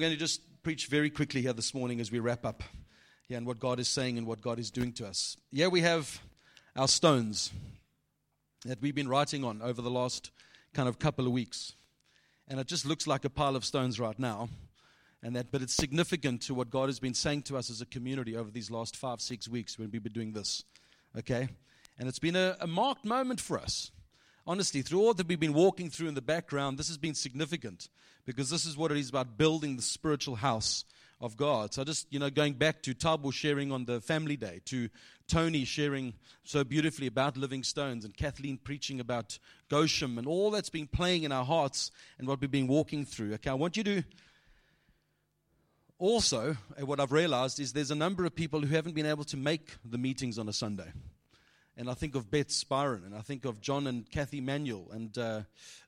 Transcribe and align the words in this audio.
I'm 0.00 0.04
going 0.04 0.14
to 0.14 0.18
just 0.18 0.62
preach 0.62 0.86
very 0.86 1.10
quickly 1.10 1.42
here 1.42 1.52
this 1.52 1.74
morning 1.74 2.00
as 2.00 2.10
we 2.10 2.20
wrap 2.20 2.46
up 2.46 2.62
here 3.28 3.36
and 3.36 3.46
what 3.46 3.60
God 3.60 3.78
is 3.78 3.86
saying 3.86 4.16
and 4.16 4.26
what 4.26 4.40
God 4.40 4.58
is 4.58 4.70
doing 4.70 4.94
to 4.94 5.06
us. 5.06 5.36
Here 5.52 5.68
we 5.68 5.82
have 5.82 6.22
our 6.74 6.88
stones 6.88 7.52
that 8.64 8.80
we've 8.80 8.94
been 8.94 9.08
writing 9.08 9.44
on 9.44 9.60
over 9.60 9.82
the 9.82 9.90
last 9.90 10.30
kind 10.72 10.88
of 10.88 10.98
couple 10.98 11.26
of 11.26 11.32
weeks. 11.32 11.74
And 12.48 12.58
it 12.58 12.66
just 12.66 12.86
looks 12.86 13.06
like 13.06 13.26
a 13.26 13.28
pile 13.28 13.56
of 13.56 13.62
stones 13.62 14.00
right 14.00 14.18
now. 14.18 14.48
And 15.22 15.36
that, 15.36 15.52
but 15.52 15.60
it's 15.60 15.74
significant 15.74 16.40
to 16.44 16.54
what 16.54 16.70
God 16.70 16.88
has 16.88 16.98
been 16.98 17.12
saying 17.12 17.42
to 17.42 17.58
us 17.58 17.68
as 17.68 17.82
a 17.82 17.86
community 17.86 18.38
over 18.38 18.50
these 18.50 18.70
last 18.70 18.96
five, 18.96 19.20
six 19.20 19.48
weeks 19.48 19.78
when 19.78 19.90
we've 19.90 20.02
been 20.02 20.14
doing 20.14 20.32
this. 20.32 20.64
Okay? 21.18 21.46
And 21.98 22.08
it's 22.08 22.18
been 22.18 22.36
a, 22.36 22.56
a 22.58 22.66
marked 22.66 23.04
moment 23.04 23.38
for 23.38 23.58
us 23.58 23.90
honestly, 24.46 24.82
through 24.82 25.00
all 25.00 25.14
that 25.14 25.28
we've 25.28 25.40
been 25.40 25.52
walking 25.52 25.90
through 25.90 26.08
in 26.08 26.14
the 26.14 26.22
background, 26.22 26.78
this 26.78 26.88
has 26.88 26.98
been 26.98 27.14
significant 27.14 27.88
because 28.26 28.50
this 28.50 28.64
is 28.64 28.76
what 28.76 28.90
it 28.90 28.96
is 28.96 29.08
about 29.08 29.36
building 29.36 29.76
the 29.76 29.82
spiritual 29.82 30.36
house 30.36 30.84
of 31.20 31.36
God. 31.36 31.74
So 31.74 31.84
just, 31.84 32.06
you 32.12 32.18
know, 32.18 32.30
going 32.30 32.54
back 32.54 32.82
to 32.82 32.94
Tabo 32.94 33.32
sharing 33.32 33.72
on 33.72 33.84
the 33.84 34.00
family 34.00 34.36
day, 34.36 34.60
to 34.66 34.88
Tony 35.28 35.64
sharing 35.64 36.14
so 36.44 36.64
beautifully 36.64 37.06
about 37.06 37.36
living 37.36 37.62
stones, 37.62 38.04
and 38.04 38.16
Kathleen 38.16 38.58
preaching 38.58 39.00
about 39.00 39.38
Goshen, 39.68 40.18
and 40.18 40.26
all 40.26 40.50
that's 40.50 40.70
been 40.70 40.86
playing 40.86 41.24
in 41.24 41.32
our 41.32 41.44
hearts 41.44 41.90
and 42.18 42.26
what 42.26 42.40
we've 42.40 42.50
been 42.50 42.68
walking 42.68 43.04
through. 43.04 43.34
Okay, 43.34 43.50
I 43.50 43.54
want 43.54 43.76
you 43.76 43.84
to 43.84 44.02
also, 45.98 46.56
eh, 46.78 46.82
what 46.82 46.98
I've 46.98 47.12
realized 47.12 47.60
is 47.60 47.74
there's 47.74 47.90
a 47.90 47.94
number 47.94 48.24
of 48.24 48.34
people 48.34 48.60
who 48.62 48.74
haven't 48.74 48.94
been 48.94 49.06
able 49.06 49.24
to 49.24 49.36
make 49.36 49.76
the 49.84 49.98
meetings 49.98 50.38
on 50.38 50.48
a 50.48 50.52
Sunday 50.52 50.90
and 51.76 51.90
I 51.90 51.94
think 51.94 52.14
of 52.14 52.30
Beth 52.30 52.50
Spiron, 52.50 53.04
and 53.04 53.14
I 53.14 53.20
think 53.20 53.44
of 53.44 53.60
John 53.60 53.86
and 53.86 54.10
Kathy 54.10 54.40
Manuel, 54.40 54.88
and 54.92 55.16
uh, 55.16 55.42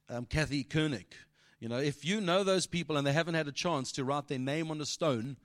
um, 0.09 0.27
Kathy 0.27 0.65
Koenig. 0.65 1.15
You 1.61 1.69
know, 1.69 1.79
if 1.79 2.05
you 2.05 2.21
know 2.21 2.43
those 2.43 2.67
people 2.67 2.97
and 2.97 3.07
they 3.07 3.13
haven't 3.13 3.35
had 3.35 3.47
a 3.47 3.53
chance 3.53 3.93
to 3.93 4.05
write 4.05 4.27
their 4.27 4.39
name 4.39 4.71
on 4.71 4.81
a 4.81 4.87
stone, 4.87 5.37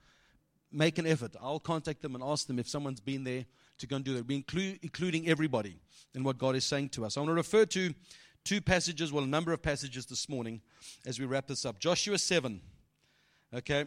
make 0.72 0.98
an 0.98 1.06
effort. 1.06 1.36
I'll 1.40 1.60
contact 1.60 2.02
them 2.02 2.14
and 2.14 2.24
ask 2.24 2.46
them 2.46 2.58
if 2.58 2.68
someone's 2.68 3.00
been 3.00 3.24
there 3.24 3.44
to 3.78 3.86
go 3.86 3.96
and 3.96 4.04
do 4.04 4.14
that. 4.14 4.26
We're 4.26 4.40
inclu- 4.42 4.78
including 4.82 5.28
everybody 5.28 5.78
in 6.14 6.24
what 6.24 6.38
God 6.38 6.56
is 6.56 6.64
saying 6.64 6.88
to 6.90 7.04
us. 7.04 7.16
I 7.16 7.20
want 7.20 7.30
to 7.30 7.34
refer 7.34 7.66
to 7.66 7.94
two 8.44 8.60
passages, 8.60 9.12
well, 9.12 9.24
a 9.24 9.28
number 9.28 9.52
of 9.52 9.62
passages 9.62 10.06
this 10.06 10.28
morning 10.28 10.60
as 11.06 11.20
we 11.20 11.26
wrap 11.26 11.46
this 11.46 11.64
up. 11.64 11.78
Joshua 11.78 12.18
7. 12.18 12.60
Okay. 13.54 13.86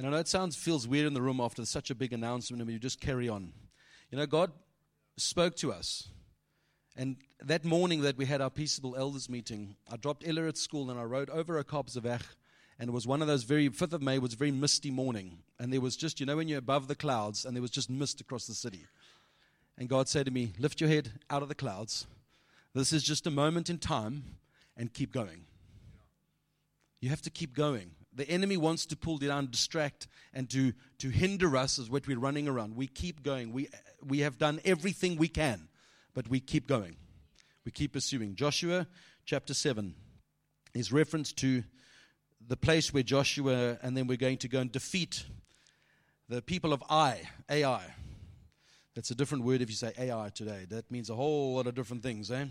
And 0.00 0.06
I 0.06 0.12
know 0.12 0.16
it 0.16 0.28
sounds 0.28 0.56
feels 0.56 0.88
weird 0.88 1.06
in 1.06 1.12
the 1.12 1.20
room 1.20 1.40
after 1.42 1.62
such 1.66 1.90
a 1.90 1.94
big 1.94 2.14
announcement, 2.14 2.62
and 2.62 2.70
you 2.70 2.78
just 2.78 3.02
carry 3.02 3.28
on. 3.28 3.52
You 4.10 4.16
know, 4.16 4.24
God 4.24 4.50
spoke 5.18 5.56
to 5.56 5.74
us. 5.74 6.08
And 6.96 7.16
that 7.42 7.66
morning 7.66 8.00
that 8.00 8.16
we 8.16 8.24
had 8.24 8.40
our 8.40 8.48
peaceable 8.48 8.96
elders 8.96 9.28
meeting, 9.28 9.76
I 9.92 9.98
dropped 9.98 10.26
Ella 10.26 10.48
at 10.48 10.56
school 10.56 10.90
and 10.90 10.98
I 10.98 11.02
rode 11.02 11.28
over 11.28 11.58
a 11.58 11.64
Kaapseweg. 11.64 12.22
And 12.78 12.88
it 12.88 12.92
was 12.92 13.06
one 13.06 13.20
of 13.20 13.28
those 13.28 13.42
very, 13.42 13.68
5th 13.68 13.92
of 13.92 14.00
May 14.00 14.18
was 14.18 14.32
a 14.32 14.36
very 14.38 14.50
misty 14.50 14.90
morning. 14.90 15.42
And 15.58 15.70
there 15.70 15.82
was 15.82 15.98
just, 15.98 16.18
you 16.18 16.24
know, 16.24 16.36
when 16.36 16.48
you're 16.48 16.60
above 16.60 16.88
the 16.88 16.94
clouds 16.94 17.44
and 17.44 17.54
there 17.54 17.60
was 17.60 17.70
just 17.70 17.90
mist 17.90 18.22
across 18.22 18.46
the 18.46 18.54
city. 18.54 18.86
And 19.76 19.86
God 19.86 20.08
said 20.08 20.24
to 20.24 20.32
me, 20.32 20.54
Lift 20.58 20.80
your 20.80 20.88
head 20.88 21.10
out 21.28 21.42
of 21.42 21.50
the 21.50 21.54
clouds. 21.54 22.06
This 22.74 22.94
is 22.94 23.02
just 23.02 23.26
a 23.26 23.30
moment 23.30 23.68
in 23.68 23.76
time 23.76 24.24
and 24.78 24.94
keep 24.94 25.12
going. 25.12 25.44
You 27.02 27.10
have 27.10 27.20
to 27.20 27.30
keep 27.30 27.54
going. 27.54 27.90
The 28.20 28.28
enemy 28.28 28.58
wants 28.58 28.84
to 28.84 28.98
pull 28.98 29.16
down, 29.16 29.48
distract, 29.50 30.06
and 30.34 30.50
to, 30.50 30.74
to 30.98 31.08
hinder 31.08 31.56
us 31.56 31.78
as 31.78 31.88
what 31.88 32.06
we're 32.06 32.18
running 32.18 32.48
around. 32.48 32.76
We 32.76 32.86
keep 32.86 33.22
going. 33.22 33.50
We, 33.50 33.70
we 34.06 34.18
have 34.18 34.36
done 34.36 34.60
everything 34.62 35.16
we 35.16 35.28
can, 35.28 35.68
but 36.12 36.28
we 36.28 36.38
keep 36.38 36.66
going. 36.66 36.96
We 37.64 37.72
keep 37.72 37.94
pursuing. 37.94 38.34
Joshua 38.34 38.86
chapter 39.24 39.54
7 39.54 39.94
is 40.74 40.92
reference 40.92 41.32
to 41.32 41.64
the 42.46 42.58
place 42.58 42.92
where 42.92 43.02
Joshua, 43.02 43.78
and 43.80 43.96
then 43.96 44.06
we're 44.06 44.18
going 44.18 44.36
to 44.36 44.48
go 44.48 44.60
and 44.60 44.70
defeat 44.70 45.24
the 46.28 46.42
people 46.42 46.74
of 46.74 46.82
Ai, 46.90 47.22
Ai. 47.48 47.80
That's 48.94 49.10
a 49.10 49.14
different 49.14 49.44
word 49.44 49.62
if 49.62 49.70
you 49.70 49.76
say 49.76 49.94
Ai 49.98 50.28
today. 50.28 50.66
That 50.68 50.90
means 50.90 51.08
a 51.08 51.14
whole 51.14 51.54
lot 51.54 51.66
of 51.66 51.74
different 51.74 52.02
things, 52.02 52.30
eh? 52.30 52.44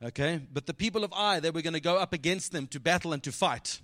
Okay? 0.00 0.40
But 0.52 0.66
the 0.66 0.74
people 0.74 1.02
of 1.02 1.12
Ai, 1.12 1.40
they 1.40 1.50
were 1.50 1.60
going 1.60 1.74
to 1.74 1.80
go 1.80 1.96
up 1.96 2.12
against 2.12 2.52
them 2.52 2.68
to 2.68 2.78
battle 2.78 3.12
and 3.12 3.20
to 3.24 3.32
fight. 3.32 3.80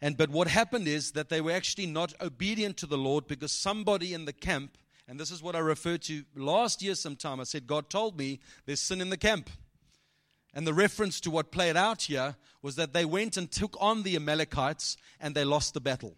And 0.00 0.16
but 0.16 0.30
what 0.30 0.48
happened 0.48 0.88
is 0.88 1.12
that 1.12 1.28
they 1.28 1.40
were 1.40 1.52
actually 1.52 1.86
not 1.86 2.12
obedient 2.20 2.76
to 2.78 2.86
the 2.86 2.98
Lord 2.98 3.26
because 3.26 3.52
somebody 3.52 4.12
in 4.12 4.26
the 4.26 4.32
camp, 4.32 4.76
and 5.08 5.18
this 5.18 5.30
is 5.30 5.42
what 5.42 5.56
I 5.56 5.60
referred 5.60 6.02
to 6.02 6.24
last 6.34 6.82
year 6.82 6.94
sometime, 6.94 7.40
I 7.40 7.44
said, 7.44 7.66
God 7.66 7.88
told 7.88 8.18
me 8.18 8.40
there's 8.66 8.80
sin 8.80 9.00
in 9.00 9.10
the 9.10 9.16
camp. 9.16 9.48
And 10.52 10.66
the 10.66 10.74
reference 10.74 11.20
to 11.20 11.30
what 11.30 11.52
played 11.52 11.76
out 11.76 12.02
here 12.02 12.36
was 12.62 12.76
that 12.76 12.94
they 12.94 13.04
went 13.04 13.36
and 13.36 13.50
took 13.50 13.76
on 13.78 14.02
the 14.02 14.16
Amalekites 14.16 14.96
and 15.20 15.34
they 15.34 15.44
lost 15.44 15.74
the 15.74 15.80
battle. 15.80 16.16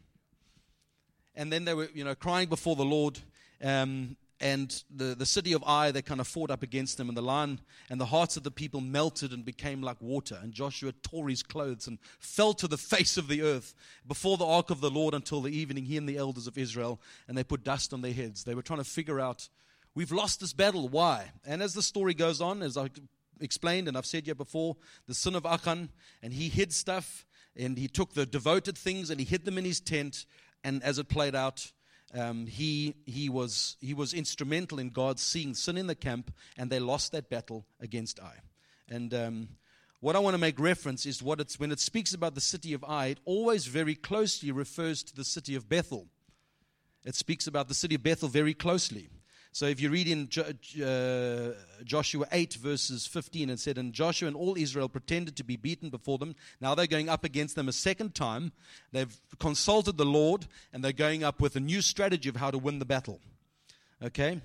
And 1.35 1.53
then 1.53 1.65
they 1.65 1.75
were, 1.75 1.89
you 1.93 2.05
know, 2.05 2.15
crying 2.15 2.49
before 2.49 2.77
the 2.77 2.85
Lord. 2.85 3.19
Um, 3.63 4.17
and 4.41 4.85
the, 4.95 5.17
the 5.17 5.27
city 5.27 5.53
of 5.53 5.65
Ai, 5.65 5.91
they 5.91 6.03
kind 6.03 6.21
of 6.21 6.29
fought 6.29 6.51
up 6.51 6.63
against 6.63 6.97
them, 6.97 7.09
and 7.09 7.17
the 7.17 7.23
line 7.23 7.59
and 7.91 8.01
the 8.01 8.07
hearts 8.07 8.37
of 8.37 8.45
the 8.45 8.51
people 8.51 8.81
melted 8.81 9.33
and 9.33 9.45
became 9.45 9.83
like 9.83 10.01
water. 10.01 10.39
And 10.41 10.53
Joshua 10.53 10.93
tore 10.93 11.29
his 11.29 11.43
clothes 11.43 11.89
and 11.89 11.99
fell 12.21 12.55
to 12.55 12.69
the 12.69 12.79
face 12.79 13.17
of 13.17 13.27
the 13.27 13.43
earth 13.43 13.75
before 14.07 14.37
the 14.37 14.47
ark 14.47 14.71
of 14.71 14.81
the 14.81 14.91
Lord 14.91 15.15
until 15.15 15.41
the 15.41 15.57
evening, 15.57 15.87
he 15.87 15.97
and 15.97 16.09
the 16.09 16.17
elders 16.17 16.47
of 16.47 16.57
Israel, 16.57 17.01
and 17.27 17.37
they 17.37 17.45
put 17.45 17.65
dust 17.65 17.93
on 17.93 18.03
their 18.03 18.13
heads. 18.13 18.45
They 18.45 18.55
were 18.55 18.63
trying 18.63 18.79
to 18.79 18.85
figure 18.85 19.19
out, 19.19 19.49
we've 19.95 20.13
lost 20.13 20.41
this 20.41 20.53
battle, 20.53 20.89
why? 20.89 21.33
And 21.45 21.61
as 21.61 21.75
the 21.75 21.83
story 21.83 22.15
goes 22.15 22.41
on, 22.41 22.63
as 22.63 22.77
I 22.77 22.91
explained, 23.41 23.89
and 23.89 23.97
I've 23.97 24.07
said 24.07 24.27
here 24.27 24.37
before, 24.37 24.77
the 25.09 25.15
son 25.15 25.35
of 25.35 25.47
Achan, 25.47 25.91
and 26.23 26.33
he 26.33 26.49
hid 26.49 26.73
stuff, 26.73 27.27
and 27.57 27.77
he 27.77 27.89
took 27.89 28.15
the 28.15 28.25
devoted 28.25 28.79
things 28.79 29.11
and 29.11 29.19
he 29.19 29.27
hid 29.27 29.45
them 29.45 29.59
in 29.59 29.65
his 29.65 29.81
tent, 29.81 30.27
and 30.63 30.83
as 30.85 30.99
it 30.99 31.09
played 31.09 31.35
out, 31.35 31.73
um, 32.15 32.47
he, 32.47 32.95
he, 33.05 33.29
was, 33.29 33.77
he 33.81 33.95
was 33.95 34.15
instrumental 34.15 34.79
in 34.79 34.91
God 34.91 35.19
seeing 35.19 35.55
sin 35.55 35.77
in 35.77 35.87
the 35.87 35.95
camp, 35.95 36.33
and 36.57 36.71
they 36.71 36.79
lost 36.79 37.13
that 37.13 37.29
battle 37.29 37.67
against 37.81 38.19
Ai. 38.21 38.35
And 38.89 39.13
um, 39.13 39.49
what 40.01 40.17
I 40.17 40.21
want 40.21 40.35
to 40.35 40.39
make 40.39 40.59
reference 40.59 41.05
is 41.07 41.23
what 41.23 41.41
it's 41.41 41.59
when 41.59 41.73
it 41.73 41.81
speaks 41.81 42.15
about 42.15 42.35
the 42.35 42.41
city 42.41 42.73
of 42.73 42.85
Ai, 42.85 43.07
it 43.09 43.21
always 43.25 43.67
very 43.67 43.95
closely 43.95 44.51
refers 44.51 45.03
to 45.03 45.15
the 45.15 45.25
city 45.25 45.55
of 45.55 45.69
Bethel. 45.69 46.07
It 47.05 47.15
speaks 47.15 47.47
about 47.47 47.69
the 47.69 47.75
city 47.75 47.95
of 47.95 48.03
Bethel 48.03 48.29
very 48.29 48.55
closely. 48.55 49.09
So 49.53 49.67
if 49.67 49.81
you 49.81 49.91
read 49.91 50.09
in 50.09 50.29
uh, 50.85 51.55
Joshua 51.85 52.27
8, 52.31 52.55
verses 52.55 53.07
15, 53.07 53.51
it 53.51 53.59
said, 53.59 53.79
And 53.79 53.93
Joshua 53.93 54.29
and 54.29 54.37
all 54.37 54.57
Israel 54.57 54.89
pretended 54.89 55.37
to 55.37 55.45
be 55.45 55.57
beaten 55.57 55.91
before 55.91 56.19
them. 56.19 56.35
Now 56.61 56.75
they're 56.75 56.87
going 56.87 57.09
up 57.09 57.25
against 57.25 57.57
them 57.57 57.69
a 57.69 57.73
second 57.73 58.15
time. 58.15 58.53
They've 58.93 59.17
consulted 59.39 59.97
the 59.97 60.05
Lord, 60.05 60.47
and 60.73 60.85
they're 60.85 60.93
going 60.93 61.25
up 61.25 61.41
with 61.41 61.57
a 61.57 61.61
new 61.61 61.81
strategy 61.81 62.29
of 62.29 62.37
how 62.37 62.51
to 62.51 62.59
win 62.59 62.79
the 62.79 62.85
battle. 62.85 63.21
Okay? 64.03 64.41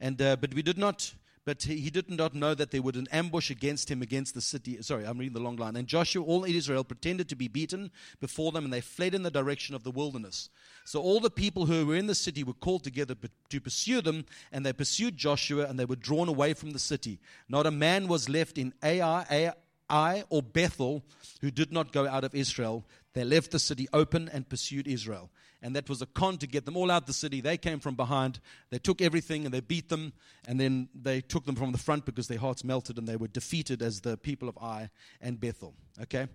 And, 0.00 0.20
uh, 0.20 0.36
but 0.36 0.54
we 0.54 0.62
did 0.62 0.78
not 0.78 1.14
but 1.44 1.64
he 1.64 1.90
did 1.90 2.08
not 2.08 2.34
know 2.34 2.54
that 2.54 2.70
there 2.70 2.82
would 2.82 2.94
an 2.94 3.08
ambush 3.10 3.50
against 3.50 3.90
him 3.90 4.00
against 4.00 4.34
the 4.34 4.40
city. 4.40 4.80
Sorry, 4.80 5.04
I'm 5.04 5.18
reading 5.18 5.34
the 5.34 5.40
long 5.40 5.56
line. 5.56 5.74
And 5.74 5.88
Joshua, 5.88 6.22
all 6.22 6.44
Israel, 6.44 6.84
pretended 6.84 7.28
to 7.30 7.36
be 7.36 7.48
beaten 7.48 7.90
before 8.20 8.52
them, 8.52 8.64
and 8.64 8.72
they 8.72 8.80
fled 8.80 9.14
in 9.14 9.24
the 9.24 9.30
direction 9.30 9.74
of 9.74 9.82
the 9.82 9.90
wilderness. 9.90 10.50
So 10.84 11.00
all 11.00 11.18
the 11.18 11.30
people 11.30 11.66
who 11.66 11.84
were 11.86 11.96
in 11.96 12.06
the 12.06 12.14
city 12.14 12.44
were 12.44 12.52
called 12.52 12.84
together 12.84 13.16
to 13.48 13.60
pursue 13.60 14.00
them, 14.00 14.24
and 14.52 14.64
they 14.64 14.72
pursued 14.72 15.16
Joshua, 15.16 15.66
and 15.66 15.78
they 15.78 15.84
were 15.84 15.96
drawn 15.96 16.28
away 16.28 16.54
from 16.54 16.70
the 16.70 16.78
city. 16.78 17.18
Not 17.48 17.66
a 17.66 17.72
man 17.72 18.06
was 18.06 18.28
left 18.28 18.56
in 18.56 18.72
Ai, 18.82 19.52
Ai 19.90 20.24
or 20.30 20.42
Bethel 20.42 21.02
who 21.40 21.50
did 21.50 21.72
not 21.72 21.92
go 21.92 22.06
out 22.06 22.22
of 22.24 22.36
Israel. 22.36 22.84
They 23.14 23.24
left 23.24 23.50
the 23.50 23.58
city 23.58 23.88
open 23.92 24.28
and 24.28 24.48
pursued 24.48 24.86
Israel 24.86 25.30
and 25.62 25.76
that 25.76 25.88
was 25.88 26.02
a 26.02 26.06
con 26.06 26.38
to 26.38 26.46
get 26.46 26.64
them 26.64 26.76
all 26.76 26.90
out 26.90 27.06
the 27.06 27.12
city. 27.12 27.40
They 27.40 27.56
came 27.56 27.78
from 27.78 27.94
behind, 27.94 28.40
they 28.70 28.78
took 28.78 29.00
everything 29.00 29.44
and 29.44 29.54
they 29.54 29.60
beat 29.60 29.88
them, 29.88 30.12
and 30.46 30.58
then 30.58 30.88
they 30.94 31.20
took 31.20 31.46
them 31.46 31.54
from 31.54 31.72
the 31.72 31.78
front 31.78 32.04
because 32.04 32.26
their 32.26 32.38
hearts 32.38 32.64
melted 32.64 32.98
and 32.98 33.06
they 33.06 33.16
were 33.16 33.28
defeated 33.28 33.80
as 33.80 34.00
the 34.00 34.16
people 34.16 34.48
of 34.48 34.58
Ai 34.60 34.90
and 35.20 35.40
Bethel. 35.40 35.74
Okay? 36.02 36.26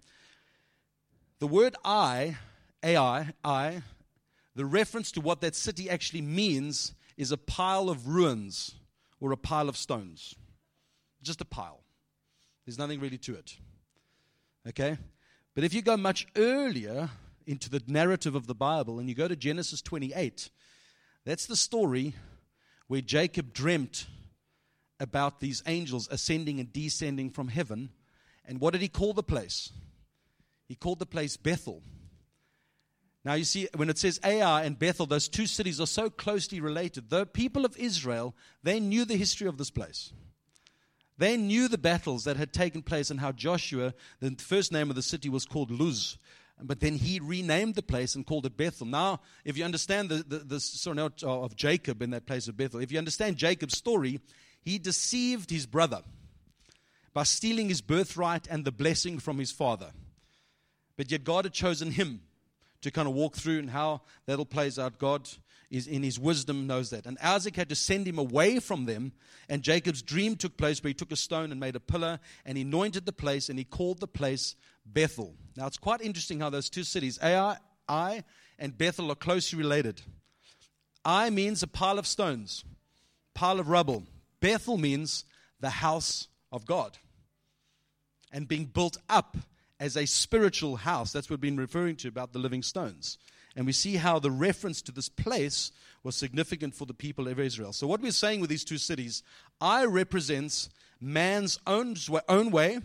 The 1.40 1.48
word 1.48 1.76
I, 1.84 2.38
Ai, 2.82 3.34
I, 3.44 3.84
the 4.56 4.66
reference 4.66 5.12
to 5.12 5.22
what 5.22 5.42
that 5.42 5.56
city 5.56 5.90
actually 5.90 6.22
means 6.22 6.94
is 7.18 7.32
a 7.32 7.38
pile 7.38 7.90
of 7.90 8.08
ruins 8.08 8.76
or 9.20 9.32
a 9.32 9.38
pile 9.38 9.68
of 9.68 9.76
stones. 9.76 10.36
Just 11.22 11.42
a 11.42 11.46
pile. 11.46 11.82
There's 12.66 12.78
nothing 12.78 13.00
really 13.00 13.18
to 13.20 13.36
it. 13.36 13.58
Okay? 14.68 14.98
But 15.54 15.64
if 15.64 15.74
you 15.74 15.82
go 15.82 15.98
much 15.98 16.28
earlier, 16.36 17.10
into 17.48 17.70
the 17.70 17.82
narrative 17.88 18.36
of 18.36 18.46
the 18.46 18.54
Bible 18.54 19.00
and 19.00 19.10
you 19.10 19.16
go 19.16 19.28
to 19.28 19.36
Genesis 19.36 19.82
28, 19.82 20.50
that's 21.26 21.46
the 21.46 21.56
story 21.56 22.14
where 22.88 23.02
Jacob 23.02 23.54
dreamt 23.54 24.08
about 25.00 25.40
these 25.40 25.64
angels 25.66 26.08
ascending 26.12 26.60
and 26.60 26.72
descending 26.72 27.30
from 27.30 27.48
heaven. 27.48 27.90
And 28.46 28.60
what 28.60 28.74
did 28.74 28.82
he 28.82 28.88
call 28.88 29.14
the 29.14 29.24
place? 29.24 29.72
He 30.68 30.76
called 30.76 31.00
the 31.00 31.06
place 31.06 31.38
Bethel. 31.38 31.82
Now, 33.24 33.34
you 33.34 33.44
see, 33.44 33.68
when 33.76 33.90
it 33.90 33.98
says 33.98 34.20
Ai 34.24 34.64
and 34.64 34.80
Bethel, 34.80 35.06
those 35.06 35.28
two 35.28 35.48
cities 35.48 35.82
are 35.82 35.88
so 35.88 36.10
closely 36.10 36.62
related. 36.62 37.10
The 37.10 37.26
people 37.26 37.66
of 37.66 37.78
Israel, 37.78 38.36
they 38.64 38.80
knew 38.80 39.04
the 39.04 39.18
history 39.18 39.48
of 39.48 39.58
this 39.58 39.70
place. 39.70 40.14
They 41.18 41.36
knew 41.36 41.68
the 41.68 41.78
battles 41.78 42.24
that 42.26 42.38
had 42.38 42.54
taken 42.54 42.84
place 42.84 43.10
and 43.10 43.20
how 43.20 43.32
Joshua, 43.32 43.94
the 44.22 44.36
first 44.38 44.72
name 44.72 44.90
of 44.90 44.96
the 44.96 45.02
city 45.02 45.30
was 45.30 45.46
called 45.46 45.72
Luz, 45.72 46.18
but 46.62 46.80
then 46.80 46.96
he 46.96 47.20
renamed 47.20 47.76
the 47.76 47.84
place 47.84 48.16
and 48.16 48.26
called 48.26 48.46
it 48.46 48.58
Bethel. 48.58 48.88
Now, 48.88 49.22
if 49.46 49.58
you 49.58 49.64
understand 49.64 50.10
the, 50.10 50.24
the, 50.28 50.38
the 50.40 50.60
story 50.60 51.00
uh, 51.00 51.10
of 51.24 51.56
Jacob 51.56 52.02
in 52.02 52.10
that 52.12 52.26
place 52.26 52.48
of 52.48 52.58
Bethel, 52.58 52.80
if 52.80 52.92
you 52.92 52.98
understand 52.98 53.38
Jacob's 53.38 53.78
story, 53.78 54.20
he 54.62 54.80
deceived 54.80 55.50
his 55.50 55.66
brother 55.66 56.02
by 57.14 57.24
stealing 57.24 57.70
his 57.70 57.82
birthright 57.82 58.48
and 58.50 58.66
the 58.66 58.72
blessing 58.72 59.20
from 59.20 59.38
his 59.38 59.52
father. 59.52 59.92
But 60.98 61.12
yet 61.12 61.24
God 61.24 61.46
had 61.46 61.54
chosen 61.54 61.92
him 61.92 62.22
to 62.82 62.92
kind 62.92 63.08
of 63.08 63.14
walk 63.14 63.36
through 63.36 63.60
and 63.60 63.70
how 63.70 64.02
that 64.26 64.40
all 64.40 64.46
plays 64.46 64.80
out. 64.80 64.98
God 64.98 65.30
is 65.70 65.88
in 65.88 66.02
his 66.02 66.20
wisdom 66.20 66.66
knows 66.66 66.90
that. 66.92 67.06
And 67.06 67.18
Isaac 67.22 67.56
had 67.56 67.70
to 67.70 67.76
send 67.76 68.08
him 68.08 68.18
away 68.18 68.60
from 68.60 68.86
them. 68.86 69.12
And 69.50 69.62
Jacob's 69.62 70.02
dream 70.02 70.36
took 70.36 70.58
place 70.58 70.82
where 70.82 70.90
he 70.90 70.94
took 70.94 71.12
a 71.12 71.18
stone 71.18 71.52
and 71.52 71.60
made 71.60 71.76
a 71.76 71.80
pillar 71.80 72.20
and 72.46 72.58
he 72.58 72.64
anointed 72.64 73.06
the 73.06 73.14
place 73.14 73.50
and 73.50 73.60
he 73.60 73.66
called 73.66 74.00
the 74.00 74.08
place 74.08 74.56
Bethel. 74.94 75.36
Now 75.56 75.68
it's 75.68 75.78
quite 75.78 76.02
interesting 76.02 76.40
how 76.40 76.50
those 76.50 76.70
two 76.70 76.84
cities, 76.84 77.20
Ai, 77.22 78.24
and 78.60 78.78
Bethel, 78.78 79.12
are 79.12 79.16
closely 79.16 79.58
related. 79.58 80.02
Ai 81.06 81.30
means 81.30 81.64
a 81.64 81.68
pile 81.68 82.00
of 82.00 82.08
stones, 82.08 82.64
pile 83.34 83.60
of 83.60 83.70
rubble. 83.70 84.04
Bethel 84.40 84.78
means 84.78 85.26
the 85.60 85.70
house 85.70 86.28
of 86.52 86.66
God. 86.66 86.98
And 88.32 88.48
being 88.48 88.66
built 88.66 88.98
up 89.10 89.38
as 89.80 89.96
a 89.96 90.06
spiritual 90.06 90.78
house. 90.78 91.12
That's 91.12 91.30
what 91.30 91.36
we've 91.36 91.52
been 91.52 91.58
referring 91.58 91.96
to 91.98 92.08
about 92.08 92.34
the 92.34 92.40
living 92.40 92.64
stones. 92.64 93.18
And 93.56 93.66
we 93.66 93.72
see 93.72 93.96
how 93.96 94.20
the 94.20 94.32
reference 94.32 94.82
to 94.84 94.92
this 94.92 95.10
place 95.10 95.72
was 96.04 96.16
significant 96.16 96.76
for 96.76 96.86
the 96.86 96.94
people 96.94 97.28
of 97.28 97.40
Israel. 97.40 97.74
So, 97.74 97.88
what 97.88 98.02
we're 98.02 98.12
saying 98.12 98.42
with 98.42 98.50
these 98.50 98.64
two 98.64 98.78
cities, 98.78 99.24
Ai 99.62 99.86
represents 99.86 100.70
man's 101.02 101.60
own, 101.66 101.96
own 102.30 102.52
way 102.52 102.80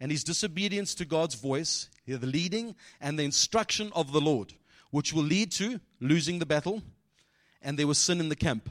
and 0.00 0.10
his 0.10 0.24
disobedience 0.24 0.94
to 0.96 1.04
God's 1.04 1.34
voice, 1.34 1.88
the 2.06 2.18
leading 2.26 2.74
and 3.00 3.18
the 3.18 3.24
instruction 3.24 3.92
of 3.94 4.12
the 4.12 4.20
Lord, 4.20 4.54
which 4.90 5.12
will 5.12 5.22
lead 5.22 5.52
to 5.52 5.80
losing 6.00 6.38
the 6.38 6.46
battle, 6.46 6.82
and 7.62 7.78
there 7.78 7.86
was 7.86 7.98
sin 7.98 8.20
in 8.20 8.30
the 8.30 8.36
camp. 8.36 8.70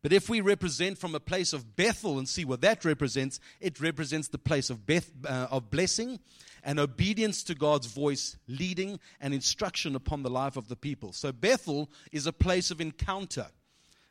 But 0.00 0.12
if 0.12 0.28
we 0.28 0.40
represent 0.40 0.96
from 0.96 1.14
a 1.14 1.20
place 1.20 1.52
of 1.52 1.76
Bethel 1.76 2.18
and 2.18 2.28
see 2.28 2.44
what 2.44 2.60
that 2.60 2.84
represents, 2.84 3.40
it 3.60 3.80
represents 3.80 4.28
the 4.28 4.38
place 4.38 4.70
of, 4.70 4.86
Beth, 4.86 5.10
uh, 5.24 5.48
of 5.50 5.70
blessing 5.70 6.20
and 6.62 6.78
obedience 6.78 7.42
to 7.44 7.54
God's 7.54 7.86
voice, 7.86 8.36
leading 8.46 9.00
and 9.20 9.34
instruction 9.34 9.96
upon 9.96 10.22
the 10.22 10.30
life 10.30 10.56
of 10.56 10.68
the 10.68 10.76
people. 10.76 11.12
So 11.12 11.32
Bethel 11.32 11.90
is 12.12 12.26
a 12.26 12.32
place 12.32 12.70
of 12.70 12.80
encounter, 12.80 13.48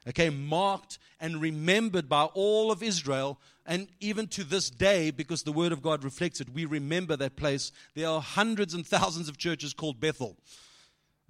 okay, 0.08 0.30
marked 0.30 1.00
and 1.20 1.42
remembered 1.42 2.08
by 2.08 2.26
all 2.26 2.72
of 2.72 2.82
Israel. 2.82 3.40
And 3.66 3.88
even 4.00 4.28
to 4.30 4.44
this 4.44 4.70
day, 4.70 5.12
because 5.12 5.44
the 5.44 5.52
Word 5.52 5.72
of 5.72 5.82
God 5.82 6.04
reflects 6.04 6.40
it, 6.40 6.50
we 6.50 6.66
remember 6.66 7.16
that 7.18 7.36
place. 7.36 7.72
There 7.96 8.08
are 8.08 8.22
hundreds 8.22 8.74
and 8.74 8.86
thousands 8.86 9.30
of 9.30 9.38
churches 9.38 9.74
called 9.74 10.00
Bethel, 10.00 10.38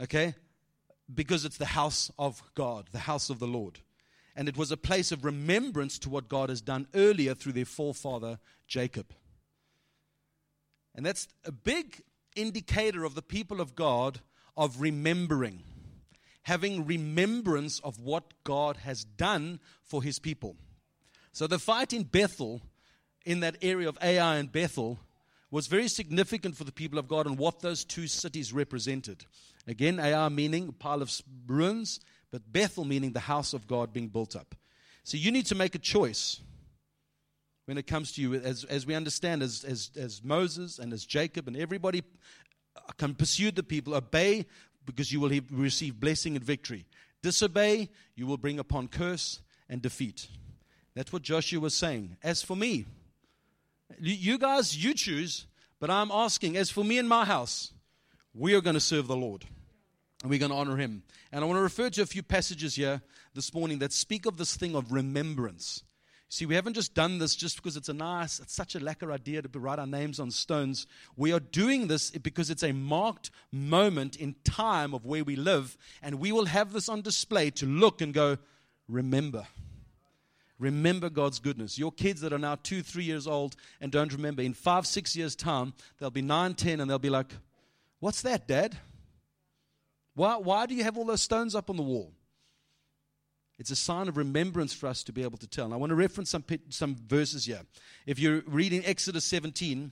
okay, 0.02 0.36
because 1.14 1.46
it's 1.46 1.58
the 1.58 1.66
house 1.66 2.12
of 2.20 2.44
God, 2.54 2.90
the 2.92 3.00
house 3.00 3.30
of 3.30 3.40
the 3.40 3.48
Lord 3.48 3.80
and 4.38 4.48
it 4.48 4.56
was 4.56 4.72
a 4.72 4.78
place 4.78 5.12
of 5.12 5.26
remembrance 5.26 5.98
to 5.98 6.10
what 6.10 6.30
God 6.30 6.50
has 6.50 6.62
done 6.62 6.88
earlier 6.94 7.34
through 7.34 7.54
their 7.54 7.66
forefather 7.66 8.38
Jacob. 8.68 9.08
And 10.94 11.04
that's 11.04 11.28
a 11.44 11.52
big 11.52 12.04
indicator 12.36 13.04
of 13.04 13.16
the 13.16 13.24
people 13.24 13.60
of 13.60 13.76
God 13.76 14.20
of 14.56 14.80
remembering, 14.80 15.64
having 16.48 16.86
remembrance 16.86 17.82
of 17.82 18.00
what 18.00 18.24
God 18.46 18.78
has 18.78 19.04
done 19.04 19.60
for 19.84 20.02
his 20.02 20.18
people. 20.18 20.56
So 21.34 21.46
the 21.46 21.60
fight 21.60 21.92
in 21.92 22.04
Bethel, 22.04 22.62
in 23.26 23.42
that 23.42 23.58
area 23.62 23.90
of 23.90 23.98
Ai 24.02 24.38
and 24.38 24.50
Bethel, 24.50 24.98
was 25.52 25.68
very 25.68 25.90
significant 25.90 26.56
for 26.56 26.64
the 26.64 26.72
people 26.72 27.00
of 27.00 27.10
God 27.10 27.28
and 27.28 27.38
what 27.38 27.60
those 27.60 27.84
two 27.84 28.08
cities 28.08 28.54
represented. 28.54 29.26
Again, 29.68 30.00
Ai 30.00 30.30
meaning 30.30 30.70
a 30.70 30.72
pile 30.72 31.02
of 31.02 31.12
ruins, 31.48 32.00
but 32.32 32.50
Bethel 32.50 32.86
meaning 32.86 33.12
the 33.12 33.20
house 33.20 33.52
of 33.52 33.68
God 33.68 33.92
being 33.92 34.08
built 34.08 34.34
up. 34.34 34.56
So 35.04 35.18
you 35.18 35.34
need 35.34 35.48
to 35.48 35.56
make 35.56 35.76
a 35.76 35.80
choice 35.80 36.40
when 37.66 37.78
it 37.78 37.88
comes 37.88 38.14
to 38.14 38.22
you, 38.22 38.36
as, 38.36 38.64
as 38.64 38.86
we 38.86 38.96
understand, 38.96 39.44
as, 39.44 39.66
as, 39.66 39.92
as 39.98 40.24
Moses 40.24 40.80
and 40.80 40.94
as 40.94 41.04
Jacob 41.04 41.50
and 41.50 41.58
everybody 41.58 42.04
can 42.98 43.16
pursue 43.16 43.52
the 43.52 43.64
people, 43.64 43.94
obey 43.96 44.46
because 44.88 45.12
you 45.12 45.20
will 45.20 45.40
receive 45.52 46.00
blessing 46.00 46.36
and 46.36 46.44
victory. 46.44 46.86
Disobey, 47.22 47.90
you 48.16 48.26
will 48.26 48.38
bring 48.38 48.58
upon 48.58 48.88
curse 48.88 49.42
and 49.70 49.82
defeat. 49.82 50.28
That's 50.96 51.14
what 51.14 51.22
Joshua 51.22 51.60
was 51.60 51.76
saying. 51.76 52.18
As 52.24 52.42
for 52.42 52.56
me, 52.56 52.86
you 54.00 54.40
guys, 54.40 54.84
you 54.84 54.96
choose, 54.96 55.46
but 55.80 55.92
I'm 55.92 56.10
asking, 56.10 56.58
as 56.58 56.72
for 56.72 56.84
me 56.84 56.98
and 56.98 57.08
my 57.08 57.26
house, 57.26 57.72
we 58.34 58.56
are 58.56 58.62
going 58.62 58.74
to 58.74 58.80
serve 58.80 59.06
the 59.06 59.16
Lord 59.16 59.46
and 60.22 60.32
we're 60.32 60.40
going 60.40 60.52
to 60.52 60.58
honor 60.58 60.78
him. 60.78 61.04
And 61.32 61.44
I 61.44 61.48
want 61.48 61.58
to 61.58 61.62
refer 61.62 61.90
to 61.92 62.02
a 62.02 62.06
few 62.06 62.24
passages 62.24 62.76
here 62.76 63.02
this 63.34 63.54
morning 63.54 63.80
that 63.80 63.94
speak 63.94 64.26
of 64.26 64.38
this 64.38 64.56
thing 64.56 64.76
of 64.76 64.92
remembrance. 64.92 65.84
See, 66.30 66.46
we 66.46 66.56
haven't 66.56 66.74
just 66.74 66.94
done 66.94 67.20
this 67.20 67.36
just 67.36 67.56
because 67.56 67.78
it's 67.78 67.88
a 67.88 67.94
nice, 67.94 68.40
it's 68.40 68.54
such 68.54 68.76
a 68.76 68.80
lacquer 68.82 69.12
idea 69.14 69.42
to 69.42 69.60
write 69.60 69.80
our 69.80 69.88
names 69.88 70.20
on 70.20 70.30
stones. 70.30 70.86
We 71.16 71.32
are 71.32 71.40
doing 71.40 71.88
this 71.88 72.12
because 72.12 72.50
it's 72.50 72.64
a 72.64 72.74
marked 72.74 73.32
moment 73.52 74.18
in 74.18 74.36
time 74.44 74.94
of 74.94 75.06
where 75.06 75.24
we 75.24 75.38
live, 75.38 75.78
and 76.02 76.16
we 76.16 76.34
will 76.34 76.48
have 76.48 76.74
this 76.74 76.90
on 76.90 77.02
display 77.02 77.50
to 77.52 77.66
look 77.66 78.02
and 78.02 78.14
go, 78.14 78.38
remember. 78.90 79.48
Remember 80.60 81.10
God's 81.10 81.40
goodness. 81.40 81.78
Your 81.78 81.92
kids 81.92 82.20
that 82.22 82.34
are 82.34 82.40
now 82.40 82.56
two, 82.56 82.82
three 82.82 83.04
years 83.06 83.26
old 83.26 83.56
and 83.80 83.92
don't 83.92 84.12
remember, 84.12 84.42
in 84.42 84.54
five, 84.54 84.86
six 84.86 85.16
years' 85.16 85.36
time, 85.36 85.74
they'll 85.98 86.10
be 86.10 86.22
nine, 86.22 86.56
ten, 86.56 86.82
and 86.82 86.90
they'll 86.90 87.00
be 87.00 87.10
like, 87.10 87.32
What's 88.00 88.22
that, 88.22 88.48
Dad? 88.48 88.78
Why, 90.14 90.38
why 90.38 90.66
do 90.66 90.76
you 90.76 90.84
have 90.84 90.98
all 90.98 91.06
those 91.06 91.22
stones 91.22 91.56
up 91.56 91.70
on 91.70 91.78
the 91.78 91.84
wall? 91.84 92.12
It's 93.60 93.72
a 93.72 93.76
sign 93.76 94.08
of 94.08 94.18
remembrance 94.18 94.74
for 94.74 94.88
us 94.88 95.04
to 95.04 95.12
be 95.12 95.24
able 95.24 95.38
to 95.40 95.48
tell. 95.48 95.66
And 95.66 95.74
I 95.74 95.78
want 95.78 95.90
to 95.90 95.96
reference 95.96 96.30
some, 96.30 96.44
some 96.70 96.96
verses 96.96 97.46
here. 97.46 97.62
If 98.06 98.20
you're 98.20 98.44
reading 98.46 98.86
Exodus 98.86 99.26
17, 99.26 99.92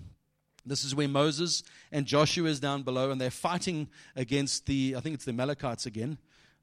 this 0.65 0.83
is 0.83 0.93
where 0.93 1.07
Moses 1.07 1.63
and 1.91 2.05
Joshua 2.05 2.49
is 2.49 2.59
down 2.59 2.83
below, 2.83 3.11
and 3.11 3.19
they're 3.19 3.31
fighting 3.31 3.89
against 4.15 4.65
the, 4.65 4.95
I 4.97 4.99
think 4.99 5.15
it's 5.15 5.25
the 5.25 5.31
Amalekites 5.31 5.85
again. 5.85 6.17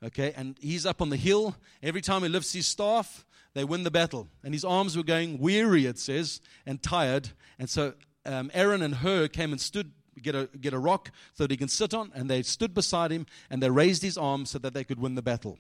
Okay, 0.04 0.32
and 0.36 0.58
he's 0.60 0.84
up 0.84 1.00
on 1.00 1.10
the 1.10 1.16
hill. 1.16 1.54
Every 1.80 2.00
time 2.00 2.22
he 2.22 2.28
lifts 2.28 2.52
his 2.52 2.66
staff, 2.66 3.24
they 3.54 3.62
win 3.62 3.84
the 3.84 3.90
battle. 3.90 4.28
And 4.42 4.52
his 4.52 4.64
arms 4.64 4.96
were 4.96 5.04
going 5.04 5.38
weary, 5.38 5.86
it 5.86 5.98
says, 5.98 6.40
and 6.66 6.82
tired. 6.82 7.30
And 7.58 7.70
so 7.70 7.94
um, 8.26 8.50
Aaron 8.52 8.82
and 8.82 8.96
Hur 8.96 9.28
came 9.28 9.52
and 9.52 9.60
stood 9.60 9.92
get 10.20 10.34
a, 10.34 10.48
get 10.60 10.74
a 10.74 10.78
rock 10.78 11.10
so 11.34 11.44
that 11.44 11.50
he 11.50 11.56
can 11.56 11.68
sit 11.68 11.94
on. 11.94 12.10
And 12.14 12.28
they 12.28 12.42
stood 12.42 12.74
beside 12.74 13.10
him 13.10 13.26
and 13.48 13.62
they 13.62 13.70
raised 13.70 14.02
his 14.02 14.18
arms 14.18 14.50
so 14.50 14.58
that 14.58 14.74
they 14.74 14.84
could 14.84 14.98
win 14.98 15.14
the 15.14 15.22
battle. 15.22 15.58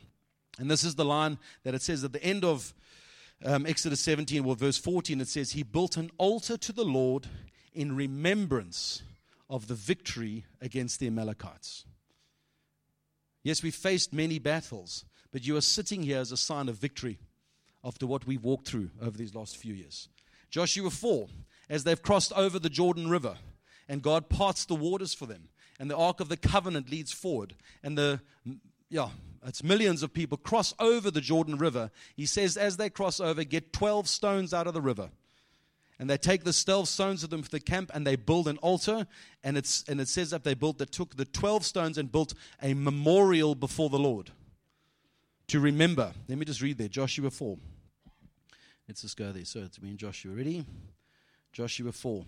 And 0.58 0.70
this 0.70 0.84
is 0.84 0.94
the 0.94 1.04
line 1.04 1.38
that 1.64 1.74
it 1.74 1.82
says 1.82 2.04
at 2.04 2.12
the 2.12 2.22
end 2.22 2.44
of 2.44 2.74
um, 3.44 3.66
Exodus 3.66 4.00
17, 4.00 4.44
well, 4.44 4.54
verse 4.54 4.78
14, 4.78 5.20
it 5.20 5.28
says, 5.28 5.52
He 5.52 5.62
built 5.62 5.96
an 5.96 6.10
altar 6.18 6.56
to 6.56 6.72
the 6.72 6.84
Lord 6.84 7.26
in 7.74 7.96
remembrance 7.96 9.02
of 9.48 9.66
the 9.66 9.74
victory 9.74 10.44
against 10.60 11.00
the 11.00 11.06
Amalekites. 11.06 11.84
Yes, 13.42 13.62
we 13.62 13.70
faced 13.70 14.12
many 14.12 14.38
battles, 14.38 15.04
but 15.32 15.46
you 15.46 15.56
are 15.56 15.62
sitting 15.62 16.02
here 16.02 16.18
as 16.18 16.30
a 16.30 16.36
sign 16.36 16.68
of 16.68 16.76
victory 16.76 17.18
after 17.84 18.06
what 18.06 18.26
we've 18.26 18.44
walked 18.44 18.68
through 18.68 18.90
over 19.00 19.18
these 19.18 19.34
last 19.34 19.56
few 19.56 19.74
years. 19.74 20.08
Joshua 20.50 20.90
4, 20.90 21.28
as 21.68 21.84
they've 21.84 22.02
crossed 22.02 22.32
over 22.34 22.58
the 22.58 22.70
Jordan 22.70 23.10
River, 23.10 23.36
and 23.88 24.02
God 24.02 24.28
parts 24.28 24.64
the 24.64 24.74
waters 24.74 25.14
for 25.14 25.26
them. 25.26 25.48
And 25.80 25.90
the 25.90 25.96
Ark 25.96 26.20
of 26.20 26.28
the 26.28 26.36
Covenant 26.36 26.90
leads 26.90 27.12
forward. 27.12 27.54
And 27.82 27.98
the, 27.98 28.20
yeah, 28.88 29.08
it's 29.44 29.64
millions 29.64 30.02
of 30.02 30.12
people 30.12 30.38
cross 30.38 30.74
over 30.78 31.10
the 31.10 31.20
Jordan 31.20 31.56
River. 31.58 31.90
He 32.14 32.26
says, 32.26 32.56
as 32.56 32.76
they 32.76 32.90
cross 32.90 33.20
over, 33.20 33.42
get 33.44 33.72
12 33.72 34.08
stones 34.08 34.54
out 34.54 34.66
of 34.66 34.74
the 34.74 34.80
river. 34.80 35.10
And 35.98 36.08
they 36.08 36.16
take 36.16 36.44
the 36.44 36.52
12 36.52 36.88
stones 36.88 37.22
of 37.22 37.30
them 37.30 37.42
for 37.42 37.50
the 37.50 37.60
camp 37.60 37.90
and 37.94 38.06
they 38.06 38.16
build 38.16 38.48
an 38.48 38.58
altar. 38.58 39.06
And, 39.44 39.56
it's, 39.56 39.84
and 39.88 40.00
it 40.00 40.08
says 40.08 40.30
that 40.30 40.44
they 40.44 40.54
built, 40.54 40.78
they 40.78 40.84
took 40.84 41.16
the 41.16 41.24
12 41.24 41.64
stones 41.64 41.98
and 41.98 42.10
built 42.10 42.34
a 42.62 42.74
memorial 42.74 43.54
before 43.54 43.90
the 43.90 43.98
Lord 43.98 44.30
to 45.48 45.60
remember. 45.60 46.12
Let 46.28 46.38
me 46.38 46.44
just 46.44 46.62
read 46.62 46.78
there 46.78 46.88
Joshua 46.88 47.30
4. 47.30 47.58
Let's 48.88 49.02
just 49.02 49.16
go 49.16 49.32
there. 49.32 49.44
So 49.44 49.60
it's 49.60 49.80
me 49.80 49.90
and 49.90 49.98
Joshua. 49.98 50.34
Ready? 50.34 50.64
Joshua 51.52 51.92
4. 51.92 52.24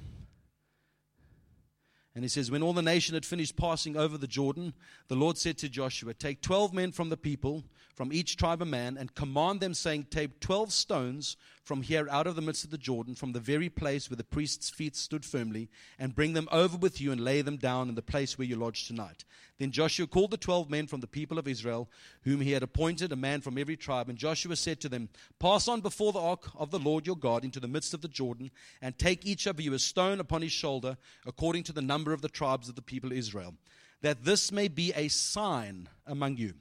And 2.14 2.22
he 2.22 2.28
says, 2.28 2.50
When 2.50 2.62
all 2.62 2.72
the 2.72 2.82
nation 2.82 3.14
had 3.14 3.26
finished 3.26 3.56
passing 3.56 3.96
over 3.96 4.16
the 4.16 4.28
Jordan, 4.28 4.74
the 5.08 5.16
Lord 5.16 5.36
said 5.36 5.58
to 5.58 5.68
Joshua, 5.68 6.14
Take 6.14 6.40
12 6.42 6.72
men 6.72 6.92
from 6.92 7.08
the 7.08 7.16
people, 7.16 7.64
from 7.94 8.12
each 8.12 8.36
tribe 8.36 8.62
a 8.62 8.64
man, 8.64 8.96
and 8.96 9.14
command 9.14 9.60
them, 9.60 9.74
saying, 9.74 10.06
Take 10.10 10.38
12 10.40 10.72
stones 10.72 11.36
from 11.64 11.82
here 11.82 12.06
out 12.10 12.26
of 12.26 12.36
the 12.36 12.42
midst 12.42 12.64
of 12.64 12.70
the 12.70 12.78
Jordan, 12.78 13.14
from 13.14 13.32
the 13.32 13.40
very 13.40 13.68
place 13.68 14.10
where 14.10 14.16
the 14.16 14.22
priest's 14.22 14.70
feet 14.70 14.94
stood 14.94 15.24
firmly, 15.24 15.70
and 15.98 16.14
bring 16.14 16.34
them 16.34 16.48
over 16.52 16.76
with 16.76 17.00
you 17.00 17.10
and 17.10 17.20
lay 17.20 17.40
them 17.42 17.56
down 17.56 17.88
in 17.88 17.94
the 17.94 18.02
place 18.02 18.38
where 18.38 18.46
you 18.46 18.54
lodge 18.54 18.86
tonight. 18.86 19.24
Then 19.58 19.70
Joshua 19.70 20.06
called 20.06 20.32
the 20.32 20.36
12 20.36 20.68
men 20.68 20.86
from 20.86 21.00
the 21.00 21.06
people 21.06 21.38
of 21.38 21.48
Israel, 21.48 21.88
whom 22.22 22.40
he 22.40 22.52
had 22.52 22.62
appointed, 22.62 23.12
a 23.12 23.16
man 23.16 23.40
from 23.40 23.56
every 23.56 23.76
tribe. 23.76 24.08
And 24.08 24.18
Joshua 24.18 24.56
said 24.56 24.80
to 24.80 24.88
them, 24.88 25.08
Pass 25.38 25.68
on 25.68 25.80
before 25.80 26.12
the 26.12 26.20
ark 26.20 26.50
of 26.56 26.70
the 26.70 26.78
Lord 26.78 27.06
your 27.06 27.16
God 27.16 27.44
into 27.44 27.60
the 27.60 27.68
midst 27.68 27.94
of 27.94 28.02
the 28.02 28.08
Jordan, 28.08 28.50
and 28.82 28.98
take 28.98 29.24
each 29.24 29.46
of 29.46 29.60
you 29.60 29.72
a 29.72 29.78
stone 29.78 30.20
upon 30.20 30.42
his 30.42 30.52
shoulder, 30.52 30.96
according 31.24 31.62
to 31.64 31.72
the 31.72 31.82
number 32.04 32.12
of 32.12 32.20
the 32.20 32.28
tribes 32.28 32.68
of 32.68 32.74
the 32.74 32.82
people 32.82 33.12
of 33.12 33.16
Israel, 33.16 33.54
that 34.02 34.24
this 34.24 34.52
may 34.52 34.68
be 34.68 34.92
a 34.94 35.08
sign 35.08 35.88
among 36.06 36.36
you. 36.36 36.52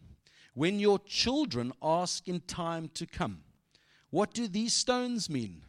When 0.54 0.80
your 0.80 1.00
children 1.00 1.74
ask 1.82 2.30
in 2.30 2.40
time 2.40 2.90
to 2.94 3.06
come, 3.06 3.44
What 4.10 4.34
do 4.34 4.48
these 4.48 4.74
stones 4.74 5.30
mean? 5.30 5.64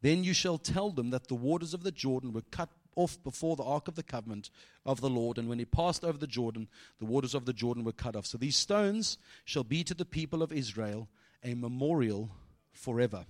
Then 0.00 0.24
you 0.24 0.34
shall 0.34 0.58
tell 0.58 0.90
them 0.90 1.10
that 1.10 1.28
the 1.28 1.36
waters 1.36 1.72
of 1.72 1.84
the 1.84 1.92
Jordan 1.92 2.32
were 2.32 2.42
cut 2.50 2.70
off 2.96 3.22
before 3.22 3.54
the 3.54 3.62
ark 3.62 3.86
of 3.86 3.94
the 3.94 4.02
covenant 4.02 4.50
of 4.84 5.00
the 5.00 5.08
Lord. 5.08 5.38
And 5.38 5.48
when 5.48 5.60
he 5.60 5.64
passed 5.64 6.04
over 6.04 6.18
the 6.18 6.26
Jordan, 6.26 6.66
the 6.98 7.06
waters 7.06 7.36
of 7.36 7.44
the 7.44 7.52
Jordan 7.52 7.84
were 7.84 7.92
cut 7.92 8.16
off. 8.16 8.26
So 8.26 8.38
these 8.38 8.56
stones 8.56 9.18
shall 9.44 9.62
be 9.62 9.84
to 9.84 9.94
the 9.94 10.04
people 10.04 10.42
of 10.42 10.52
Israel 10.52 11.08
a 11.44 11.54
memorial 11.54 12.28
forever. 12.72 13.24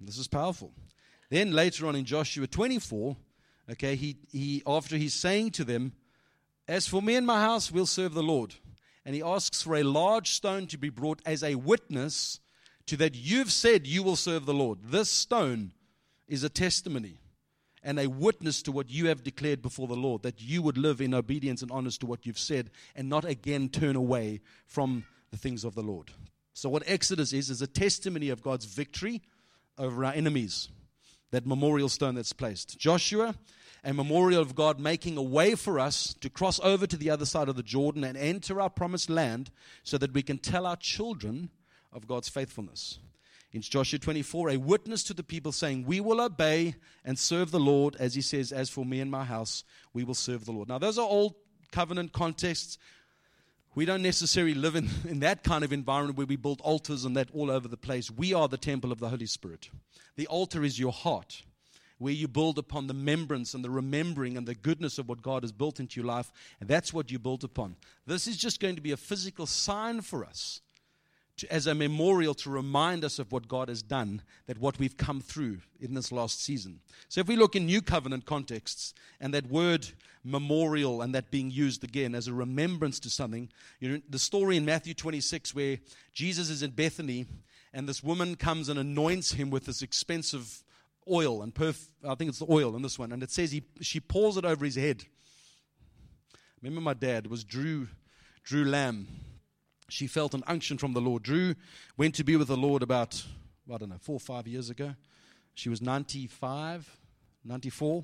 This 0.00 0.16
is 0.16 0.26
powerful. 0.26 0.72
Then 1.28 1.52
later 1.52 1.86
on 1.86 1.96
in 1.96 2.06
Joshua 2.06 2.46
24, 2.46 3.14
okay, 3.70 3.96
he, 3.96 4.16
he 4.30 4.62
after 4.66 4.96
he's 4.96 5.14
saying 5.14 5.52
to 5.52 5.64
them, 5.64 5.92
As 6.68 6.86
for 6.88 7.02
me 7.02 7.16
and 7.16 7.26
my 7.26 7.40
house, 7.40 7.70
we'll 7.70 7.86
serve 7.86 8.14
the 8.14 8.22
Lord. 8.22 8.54
And 9.04 9.14
he 9.14 9.22
asks 9.22 9.62
for 9.62 9.76
a 9.76 9.82
large 9.82 10.30
stone 10.30 10.66
to 10.68 10.78
be 10.78 10.88
brought 10.88 11.20
as 11.26 11.42
a 11.42 11.56
witness 11.56 12.38
to 12.86 12.96
that 12.98 13.14
you've 13.14 13.50
said 13.50 13.86
you 13.86 14.02
will 14.02 14.16
serve 14.16 14.46
the 14.46 14.54
Lord. 14.54 14.78
This 14.84 15.10
stone 15.10 15.72
is 16.28 16.44
a 16.44 16.48
testimony 16.48 17.18
and 17.82 17.98
a 17.98 18.06
witness 18.06 18.62
to 18.62 18.72
what 18.72 18.90
you 18.90 19.08
have 19.08 19.24
declared 19.24 19.60
before 19.60 19.88
the 19.88 19.94
Lord, 19.94 20.22
that 20.22 20.40
you 20.40 20.62
would 20.62 20.78
live 20.78 21.00
in 21.00 21.14
obedience 21.14 21.62
and 21.62 21.70
honest 21.70 22.00
to 22.00 22.06
what 22.06 22.24
you've 22.24 22.38
said 22.38 22.70
and 22.94 23.08
not 23.08 23.24
again 23.24 23.68
turn 23.68 23.96
away 23.96 24.40
from 24.66 25.04
the 25.30 25.36
things 25.36 25.64
of 25.64 25.74
the 25.74 25.82
Lord. 25.82 26.12
So, 26.54 26.68
what 26.68 26.84
Exodus 26.86 27.32
is, 27.32 27.50
is 27.50 27.62
a 27.62 27.66
testimony 27.66 28.28
of 28.28 28.42
God's 28.42 28.66
victory 28.66 29.22
over 29.78 30.04
our 30.04 30.12
enemies. 30.12 30.68
That 31.32 31.46
memorial 31.46 31.88
stone 31.88 32.14
that's 32.14 32.32
placed. 32.32 32.78
Joshua, 32.78 33.34
a 33.84 33.92
memorial 33.92 34.40
of 34.40 34.54
God 34.54 34.78
making 34.78 35.16
a 35.16 35.22
way 35.22 35.54
for 35.54 35.80
us 35.80 36.14
to 36.20 36.30
cross 36.30 36.60
over 36.62 36.86
to 36.86 36.96
the 36.96 37.10
other 37.10 37.26
side 37.26 37.48
of 37.48 37.56
the 37.56 37.62
Jordan 37.62 38.04
and 38.04 38.16
enter 38.16 38.60
our 38.60 38.70
promised 38.70 39.10
land 39.10 39.50
so 39.82 39.98
that 39.98 40.14
we 40.14 40.22
can 40.22 40.38
tell 40.38 40.66
our 40.66 40.76
children 40.76 41.50
of 41.92 42.06
God's 42.06 42.28
faithfulness. 42.28 42.98
In 43.52 43.60
Joshua 43.60 43.98
24, 43.98 44.50
a 44.50 44.56
witness 44.56 45.02
to 45.04 45.14
the 45.14 45.22
people 45.22 45.52
saying, 45.52 45.84
We 45.84 46.00
will 46.00 46.22
obey 46.22 46.76
and 47.04 47.18
serve 47.18 47.50
the 47.50 47.60
Lord, 47.60 47.96
as 47.98 48.14
he 48.14 48.22
says, 48.22 48.50
As 48.50 48.70
for 48.70 48.86
me 48.86 49.00
and 49.00 49.10
my 49.10 49.24
house, 49.24 49.64
we 49.92 50.04
will 50.04 50.14
serve 50.14 50.46
the 50.46 50.52
Lord. 50.52 50.68
Now, 50.68 50.78
those 50.78 50.98
are 50.98 51.06
old 51.06 51.34
covenant 51.70 52.12
contexts. 52.12 52.78
We 53.74 53.84
don't 53.84 54.02
necessarily 54.02 54.54
live 54.54 54.74
in, 54.76 54.88
in 55.08 55.20
that 55.20 55.44
kind 55.44 55.64
of 55.64 55.72
environment 55.72 56.16
where 56.16 56.26
we 56.26 56.36
build 56.36 56.62
altars 56.62 57.04
and 57.04 57.16
that 57.16 57.28
all 57.34 57.50
over 57.50 57.68
the 57.68 57.76
place. 57.76 58.10
We 58.10 58.32
are 58.32 58.48
the 58.48 58.56
temple 58.56 58.90
of 58.90 59.00
the 59.00 59.08
Holy 59.10 59.26
Spirit. 59.26 59.68
The 60.16 60.26
altar 60.26 60.64
is 60.64 60.78
your 60.78 60.92
heart, 60.92 61.42
where 61.98 62.12
you 62.12 62.28
build 62.28 62.58
upon 62.58 62.86
the 62.86 62.94
remembrance 62.94 63.54
and 63.54 63.64
the 63.64 63.70
remembering 63.70 64.36
and 64.36 64.46
the 64.46 64.54
goodness 64.54 64.98
of 64.98 65.08
what 65.08 65.22
God 65.22 65.42
has 65.42 65.52
built 65.52 65.80
into 65.80 66.00
your 66.00 66.06
life, 66.06 66.32
and 66.60 66.68
that's 66.68 66.92
what 66.92 67.10
you 67.10 67.18
build 67.18 67.44
upon. 67.44 67.76
This 68.06 68.26
is 68.26 68.36
just 68.36 68.60
going 68.60 68.76
to 68.76 68.82
be 68.82 68.92
a 68.92 68.96
physical 68.96 69.46
sign 69.46 70.00
for 70.00 70.24
us 70.24 70.60
to, 71.38 71.52
as 71.52 71.66
a 71.66 71.74
memorial 71.74 72.34
to 72.34 72.50
remind 72.50 73.04
us 73.04 73.18
of 73.18 73.32
what 73.32 73.48
God 73.48 73.68
has 73.68 73.82
done, 73.82 74.22
that 74.46 74.58
what 74.58 74.78
we've 74.78 74.96
come 74.96 75.20
through 75.20 75.58
in 75.80 75.94
this 75.94 76.12
last 76.12 76.42
season. 76.42 76.80
So, 77.08 77.20
if 77.20 77.26
we 77.26 77.36
look 77.36 77.56
in 77.56 77.66
New 77.66 77.80
Covenant 77.80 78.26
contexts, 78.26 78.94
and 79.20 79.32
that 79.32 79.50
word 79.50 79.88
memorial 80.24 81.02
and 81.02 81.14
that 81.14 81.30
being 81.30 81.50
used 81.50 81.84
again 81.84 82.14
as 82.14 82.28
a 82.28 82.32
remembrance 82.32 83.00
to 83.00 83.10
something, 83.10 83.48
you 83.80 83.88
know, 83.88 84.00
the 84.08 84.18
story 84.18 84.56
in 84.56 84.64
Matthew 84.64 84.94
26 84.94 85.54
where 85.54 85.78
Jesus 86.12 86.50
is 86.50 86.62
in 86.62 86.70
Bethany 86.70 87.26
and 87.72 87.88
this 87.88 88.02
woman 88.02 88.36
comes 88.36 88.68
and 88.68 88.78
anoints 88.78 89.32
him 89.32 89.50
with 89.50 89.66
this 89.66 89.82
expensive 89.82 90.62
oil 91.10 91.42
and 91.42 91.54
perf- 91.54 91.88
I 92.06 92.14
think 92.14 92.28
it's 92.28 92.38
the 92.38 92.50
oil 92.50 92.76
in 92.76 92.82
this 92.82 92.98
one, 92.98 93.12
and 93.12 93.22
it 93.22 93.30
says 93.30 93.52
he, 93.52 93.64
she 93.80 94.00
pours 94.00 94.36
it 94.36 94.44
over 94.44 94.64
his 94.64 94.76
head. 94.76 95.04
Remember, 96.60 96.80
my 96.80 96.94
dad 96.94 97.26
was 97.26 97.44
Drew 97.44 97.88
Drew 98.44 98.64
Lamb 98.64 99.08
she 99.92 100.06
felt 100.06 100.34
an 100.34 100.42
unction 100.46 100.78
from 100.78 100.94
the 100.94 101.00
Lord. 101.00 101.22
Drew 101.22 101.54
went 101.96 102.14
to 102.16 102.24
be 102.24 102.36
with 102.36 102.48
the 102.48 102.56
Lord 102.56 102.82
about, 102.82 103.22
I 103.72 103.76
don't 103.76 103.90
know, 103.90 103.98
four 104.00 104.16
or 104.16 104.20
five 104.20 104.48
years 104.48 104.70
ago. 104.70 104.94
She 105.54 105.68
was 105.68 105.82
95, 105.82 106.98
94. 107.44 108.02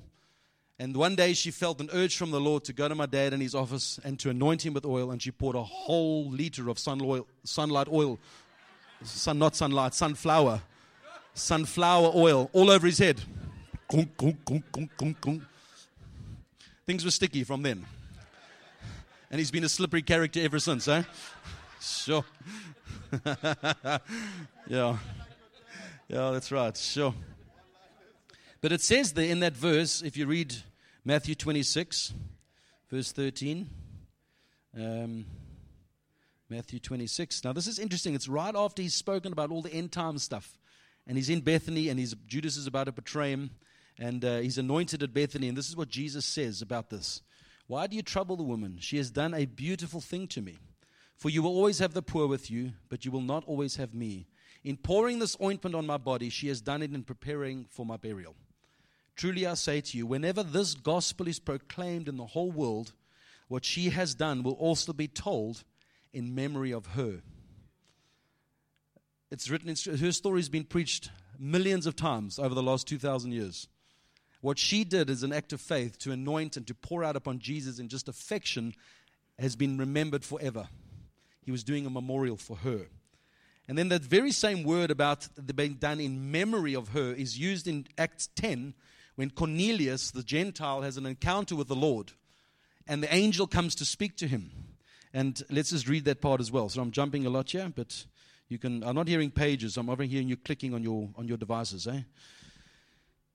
And 0.77 0.95
one 0.95 1.15
day 1.15 1.33
she 1.33 1.51
felt 1.51 1.81
an 1.81 1.89
urge 1.91 2.15
from 2.15 2.31
the 2.31 2.39
Lord 2.39 2.63
to 2.65 2.73
go 2.73 2.87
to 2.87 2.95
my 2.95 3.07
dad 3.07 3.33
in 3.33 3.41
his 3.41 3.55
office 3.55 3.99
and 4.03 4.19
to 4.19 4.29
anoint 4.29 4.65
him 4.65 4.73
with 4.73 4.85
oil. 4.85 5.11
And 5.11 5.21
she 5.21 5.31
poured 5.31 5.55
a 5.55 5.63
whole 5.63 6.29
liter 6.29 6.69
of 6.69 6.77
sunlight 6.77 7.87
oil, 7.91 8.19
sun, 9.03 9.39
not 9.39 9.55
sunlight, 9.55 9.93
sunflower, 9.93 10.61
sunflower 11.33 12.11
oil 12.15 12.49
all 12.53 12.69
over 12.69 12.85
his 12.87 12.97
head. 12.97 13.21
Things 16.85 17.05
were 17.05 17.11
sticky 17.11 17.43
from 17.43 17.63
then. 17.63 17.85
And 19.31 19.39
he's 19.39 19.51
been 19.51 19.63
a 19.63 19.69
slippery 19.69 20.01
character 20.01 20.39
ever 20.41 20.59
since, 20.59 20.87
eh? 20.87 21.03
Sure. 21.79 22.25
yeah. 24.67 24.97
Yeah, 26.07 26.31
that's 26.31 26.51
right. 26.51 26.75
Sure. 26.75 27.13
But 28.61 28.71
it 28.71 28.81
says 28.81 29.13
there 29.13 29.29
in 29.29 29.39
that 29.39 29.55
verse, 29.55 30.01
if 30.01 30.17
you 30.17 30.25
read 30.25 30.55
Matthew 31.05 31.35
26, 31.35 32.13
verse 32.91 33.11
13, 33.11 33.69
um, 34.77 35.25
Matthew 36.51 36.79
26. 36.79 37.43
Now, 37.43 37.53
this 37.53 37.67
is 37.67 37.77
interesting. 37.77 38.15
It's 38.15 38.27
right 38.27 38.55
after 38.55 38.81
he's 38.81 38.95
spoken 38.95 39.31
about 39.31 39.51
all 39.51 39.61
the 39.61 39.71
end 39.71 39.91
time 39.91 40.17
stuff. 40.17 40.57
And 41.05 41.15
he's 41.15 41.29
in 41.29 41.41
Bethany, 41.41 41.89
and 41.89 41.99
he's, 41.99 42.15
Judas 42.25 42.57
is 42.57 42.65
about 42.65 42.85
to 42.85 42.91
betray 42.91 43.31
him, 43.31 43.51
and 43.99 44.25
uh, 44.25 44.37
he's 44.39 44.57
anointed 44.57 45.03
at 45.03 45.13
Bethany. 45.13 45.47
And 45.47 45.55
this 45.55 45.69
is 45.69 45.77
what 45.77 45.89
Jesus 45.89 46.25
says 46.25 46.63
about 46.63 46.89
this 46.89 47.21
Why 47.67 47.85
do 47.85 47.95
you 47.95 48.01
trouble 48.01 48.35
the 48.35 48.43
woman? 48.43 48.77
She 48.79 48.97
has 48.97 49.11
done 49.11 49.35
a 49.35 49.45
beautiful 49.45 50.01
thing 50.01 50.27
to 50.29 50.41
me. 50.41 50.57
For 51.17 51.29
you 51.29 51.43
will 51.43 51.51
always 51.51 51.79
have 51.79 51.93
the 51.93 52.01
poor 52.01 52.27
with 52.27 52.49
you, 52.49 52.71
but 52.89 53.05
you 53.05 53.11
will 53.11 53.21
not 53.21 53.43
always 53.45 53.75
have 53.75 53.93
me. 53.93 54.25
In 54.63 54.77
pouring 54.77 55.19
this 55.19 55.37
ointment 55.41 55.75
on 55.75 55.85
my 55.85 55.97
body, 55.97 56.29
she 56.29 56.47
has 56.47 56.61
done 56.61 56.81
it 56.81 56.93
in 56.93 57.03
preparing 57.03 57.65
for 57.69 57.85
my 57.85 57.97
burial. 57.97 58.35
Truly 59.15 59.45
I 59.45 59.53
say 59.53 59.81
to 59.81 59.97
you, 59.97 60.07
whenever 60.07 60.41
this 60.41 60.73
gospel 60.73 61.27
is 61.27 61.39
proclaimed 61.39 62.07
in 62.07 62.17
the 62.17 62.25
whole 62.25 62.51
world, 62.51 62.93
what 63.49 63.65
she 63.65 63.89
has 63.89 64.15
done 64.15 64.43
will 64.43 64.53
also 64.53 64.93
be 64.93 65.07
told 65.07 65.63
in 66.13 66.35
memory 66.35 66.71
of 66.71 66.87
her. 66.87 67.21
It's 69.31 69.49
written, 69.49 69.69
in, 69.69 69.97
her 69.99 70.11
story 70.11 70.39
has 70.39 70.49
been 70.49 70.63
preached 70.63 71.11
millions 71.37 71.85
of 71.85 71.95
times 71.95 72.39
over 72.39 72.55
the 72.55 72.63
last 72.63 72.87
2,000 72.87 73.31
years. 73.31 73.67
What 74.41 74.57
she 74.57 74.83
did 74.83 75.09
as 75.09 75.23
an 75.23 75.33
act 75.33 75.53
of 75.53 75.61
faith 75.61 75.99
to 75.99 76.11
anoint 76.11 76.57
and 76.57 76.65
to 76.67 76.73
pour 76.73 77.03
out 77.03 77.15
upon 77.15 77.39
Jesus 77.39 77.79
in 77.79 77.89
just 77.89 78.07
affection 78.07 78.73
has 79.37 79.55
been 79.55 79.77
remembered 79.77 80.23
forever 80.23 80.69
he 81.49 81.51
was 81.51 81.63
doing 81.63 81.87
a 81.87 81.89
memorial 81.89 82.37
for 82.37 82.57
her. 82.57 82.85
And 83.67 83.75
then 83.75 83.89
that 83.89 84.03
very 84.03 84.31
same 84.31 84.63
word 84.63 84.91
about 84.91 85.27
the 85.35 85.51
being 85.51 85.73
done 85.73 85.99
in 85.99 86.31
memory 86.31 86.75
of 86.75 86.89
her 86.89 87.11
is 87.11 87.39
used 87.39 87.67
in 87.67 87.87
Acts 87.97 88.29
10 88.35 88.75
when 89.15 89.31
Cornelius, 89.31 90.11
the 90.11 90.21
Gentile, 90.21 90.83
has 90.83 90.95
an 90.95 91.07
encounter 91.07 91.55
with 91.55 91.67
the 91.67 91.75
Lord. 91.75 92.11
And 92.87 93.01
the 93.01 93.11
angel 93.11 93.47
comes 93.47 93.73
to 93.75 93.85
speak 93.85 94.15
to 94.17 94.27
him. 94.27 94.51
And 95.13 95.41
let's 95.49 95.71
just 95.71 95.87
read 95.87 96.05
that 96.05 96.21
part 96.21 96.39
as 96.39 96.51
well. 96.51 96.69
So 96.69 96.81
I'm 96.81 96.91
jumping 96.91 97.25
a 97.25 97.29
lot 97.29 97.49
here, 97.49 97.71
but 97.75 98.05
you 98.47 98.57
can. 98.57 98.83
I'm 98.83 98.95
not 98.95 99.07
hearing 99.07 99.31
pages. 99.31 99.77
I'm 99.77 99.89
over 99.89 100.03
hearing 100.03 100.27
you 100.27 100.37
clicking 100.37 100.73
on 100.73 100.83
your 100.83 101.09
on 101.15 101.27
your 101.27 101.37
devices. 101.37 101.87
Eh? 101.87 102.01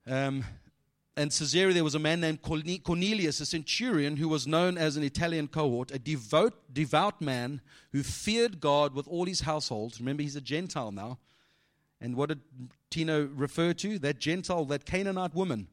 Um, 0.07 0.45
and 1.16 1.31
Caesarea, 1.31 1.73
there 1.73 1.85
was 1.85 1.95
a 1.95 2.00
man 2.00 2.21
named 2.21 2.43
Cornelius, 2.43 3.40
a 3.40 3.47
centurion 3.47 4.16
who 4.16 4.28
was 4.28 4.49
known 4.49 4.76
as 4.76 4.97
an 4.97 5.04
Italian 5.04 5.47
cohort, 5.47 5.93
a 5.93 5.99
devout, 5.99 6.54
devout 6.73 7.21
man 7.21 7.61
who 7.93 8.02
feared 8.02 8.61
God 8.61 8.95
with 8.95 9.07
all 9.07 9.25
his 9.25 9.43
household. 9.43 9.95
Remember, 10.00 10.25
he's 10.25 10.35
a 10.35 10.40
Gentile 10.40 10.90
now. 10.90 11.19
And 12.00 12.16
what 12.16 12.31
did 12.31 12.40
Tino 12.90 13.26
refer 13.26 13.73
to? 13.75 13.99
That 14.00 14.19
Gentile, 14.19 14.64
that 14.66 14.85
Canaanite 14.85 15.35
woman. 15.35 15.69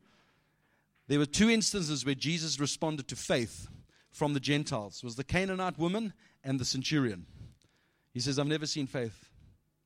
There 1.08 1.18
were 1.18 1.26
two 1.26 1.50
instances 1.50 2.06
where 2.06 2.16
Jesus 2.16 2.60
responded 2.60 3.08
to 3.08 3.16
faith 3.16 3.68
from 4.12 4.34
the 4.34 4.40
Gentiles. 4.40 5.04
Was 5.04 5.16
the 5.16 5.24
Canaanite 5.24 5.80
woman 5.80 6.14
and 6.44 6.60
the 6.60 6.66
centurion. 6.66 7.26
He 8.14 8.20
says, 8.20 8.38
I've 8.38 8.48
never 8.48 8.66
seen 8.66 8.88
faith 8.88 9.30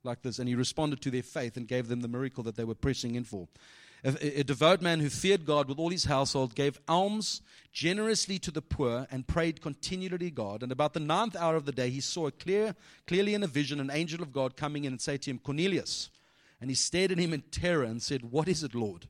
like 0.02 0.22
this. 0.22 0.38
And 0.38 0.48
he 0.48 0.54
responded 0.54 1.00
to 1.02 1.10
their 1.10 1.22
faith 1.22 1.56
and 1.56 1.68
gave 1.68 1.88
them 1.88 2.00
the 2.00 2.08
miracle 2.08 2.42
that 2.44 2.56
they 2.56 2.64
were 2.64 2.74
pressing 2.74 3.14
in 3.14 3.24
for. 3.24 3.48
A, 4.04 4.40
a, 4.40 4.44
devout 4.44 4.82
man 4.82 5.00
who 5.00 5.08
feared 5.08 5.46
God 5.46 5.68
with 5.68 5.78
all 5.78 5.90
his 5.90 6.04
household, 6.04 6.54
gave 6.54 6.78
alms 6.86 7.40
generously 7.72 8.38
to 8.40 8.50
the 8.50 8.62
poor, 8.62 9.06
and 9.10 9.26
prayed 9.26 9.60
continually 9.60 10.30
God. 10.30 10.62
And 10.62 10.70
about 10.70 10.92
the 10.92 11.00
ninth 11.00 11.34
hour 11.34 11.56
of 11.56 11.64
the 11.64 11.72
day, 11.72 11.90
he 11.90 12.00
saw 12.00 12.30
clear, 12.30 12.76
clearly 13.06 13.34
in 13.34 13.42
a 13.42 13.48
vision 13.48 13.80
an 13.80 13.90
angel 13.90 14.22
of 14.22 14.32
God 14.32 14.56
coming 14.56 14.84
in 14.84 14.92
and 14.92 15.00
say 15.00 15.16
to 15.16 15.30
him, 15.30 15.38
Cornelius. 15.38 16.10
And 16.60 16.70
he 16.70 16.76
stared 16.76 17.10
at 17.10 17.18
him 17.18 17.32
in 17.32 17.42
terror 17.50 17.84
and 17.84 18.02
said, 18.02 18.30
What 18.30 18.48
is 18.48 18.62
it, 18.62 18.74
Lord? 18.74 19.08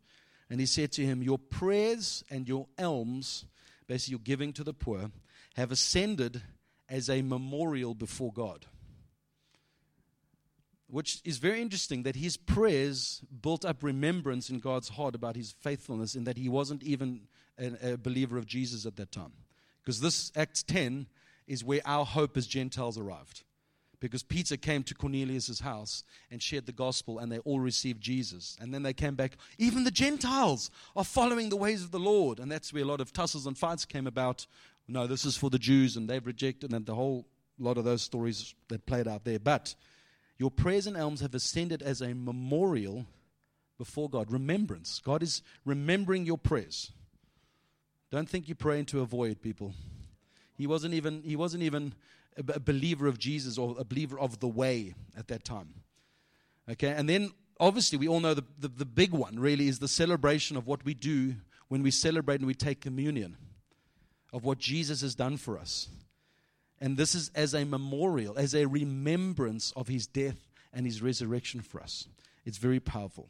And 0.48 0.60
he 0.60 0.66
said 0.66 0.92
to 0.92 1.04
him, 1.04 1.22
Your 1.22 1.38
prayers 1.38 2.24
and 2.30 2.48
your 2.48 2.66
alms, 2.78 3.44
basically 3.86 4.12
your 4.12 4.20
giving 4.20 4.52
to 4.54 4.64
the 4.64 4.74
poor, 4.74 5.10
have 5.56 5.72
ascended 5.72 6.42
as 6.88 7.08
a 7.10 7.22
memorial 7.22 7.94
before 7.94 8.32
God 8.32 8.66
which 10.88 11.20
is 11.24 11.38
very 11.38 11.60
interesting 11.60 12.04
that 12.04 12.16
his 12.16 12.36
prayers 12.36 13.22
built 13.42 13.64
up 13.64 13.82
remembrance 13.82 14.50
in 14.50 14.60
God's 14.60 14.90
heart 14.90 15.14
about 15.14 15.36
his 15.36 15.52
faithfulness, 15.60 16.14
in 16.14 16.24
that 16.24 16.36
he 16.36 16.48
wasn't 16.48 16.82
even 16.82 17.22
a, 17.58 17.92
a 17.92 17.96
believer 17.96 18.38
of 18.38 18.46
Jesus 18.46 18.86
at 18.86 18.96
that 18.96 19.10
time. 19.10 19.32
Because 19.82 20.00
this 20.00 20.30
Acts 20.36 20.62
10 20.62 21.06
is 21.46 21.64
where 21.64 21.80
our 21.84 22.04
hope 22.04 22.36
as 22.36 22.46
Gentiles 22.46 22.98
arrived. 22.98 23.42
Because 23.98 24.22
Peter 24.22 24.56
came 24.56 24.82
to 24.84 24.94
Cornelius' 24.94 25.60
house 25.60 26.04
and 26.30 26.42
shared 26.42 26.66
the 26.66 26.72
gospel, 26.72 27.18
and 27.18 27.32
they 27.32 27.38
all 27.38 27.60
received 27.60 28.00
Jesus. 28.00 28.56
And 28.60 28.72
then 28.72 28.82
they 28.82 28.92
came 28.92 29.14
back. 29.14 29.36
Even 29.58 29.84
the 29.84 29.90
Gentiles 29.90 30.70
are 30.94 31.04
following 31.04 31.48
the 31.48 31.56
ways 31.56 31.82
of 31.82 31.92
the 31.92 31.98
Lord. 31.98 32.38
And 32.38 32.52
that's 32.52 32.72
where 32.72 32.82
a 32.82 32.86
lot 32.86 33.00
of 33.00 33.12
tussles 33.12 33.46
and 33.46 33.56
fights 33.56 33.84
came 33.84 34.06
about. 34.06 34.46
No, 34.86 35.06
this 35.06 35.24
is 35.24 35.36
for 35.36 35.50
the 35.50 35.58
Jews, 35.58 35.96
and 35.96 36.08
they've 36.08 36.26
rejected, 36.26 36.72
and 36.72 36.84
the 36.84 36.94
whole 36.94 37.26
lot 37.58 37.78
of 37.78 37.84
those 37.84 38.02
stories 38.02 38.54
that 38.68 38.86
played 38.86 39.08
out 39.08 39.24
there. 39.24 39.38
But 39.38 39.74
your 40.38 40.50
prayers 40.50 40.86
and 40.86 40.96
alms 40.96 41.20
have 41.20 41.34
ascended 41.34 41.82
as 41.82 42.02
a 42.02 42.14
memorial 42.14 43.06
before 43.78 44.08
God. 44.08 44.30
Remembrance. 44.30 45.00
God 45.04 45.22
is 45.22 45.42
remembering 45.64 46.26
your 46.26 46.38
prayers. 46.38 46.92
Don't 48.10 48.28
think 48.28 48.48
you're 48.48 48.56
praying 48.56 48.86
to 48.86 49.00
avoid 49.00 49.40
people. 49.42 49.74
He 50.56 50.66
wasn't 50.66 50.94
even, 50.94 51.22
he 51.22 51.36
wasn't 51.36 51.62
even 51.62 51.94
a 52.36 52.60
believer 52.60 53.06
of 53.06 53.18
Jesus 53.18 53.58
or 53.58 53.76
a 53.78 53.84
believer 53.84 54.18
of 54.18 54.40
the 54.40 54.48
way 54.48 54.94
at 55.16 55.28
that 55.28 55.44
time. 55.44 55.74
Okay, 56.70 56.88
and 56.88 57.08
then 57.08 57.32
obviously 57.60 57.98
we 57.98 58.08
all 58.08 58.20
know 58.20 58.34
the, 58.34 58.44
the, 58.58 58.68
the 58.68 58.84
big 58.84 59.12
one 59.12 59.38
really 59.38 59.68
is 59.68 59.78
the 59.78 59.88
celebration 59.88 60.56
of 60.56 60.66
what 60.66 60.84
we 60.84 60.94
do 60.94 61.36
when 61.68 61.82
we 61.82 61.90
celebrate 61.90 62.40
and 62.40 62.46
we 62.46 62.54
take 62.54 62.80
communion 62.80 63.36
of 64.32 64.44
what 64.44 64.58
Jesus 64.58 65.00
has 65.00 65.14
done 65.14 65.36
for 65.36 65.58
us. 65.58 65.88
And 66.80 66.96
this 66.96 67.14
is 67.14 67.30
as 67.34 67.54
a 67.54 67.64
memorial, 67.64 68.36
as 68.36 68.54
a 68.54 68.66
remembrance 68.66 69.72
of 69.76 69.88
his 69.88 70.06
death 70.06 70.46
and 70.72 70.84
his 70.84 71.00
resurrection 71.00 71.62
for 71.62 71.80
us. 71.80 72.06
It's 72.44 72.58
very 72.58 72.80
powerful. 72.80 73.28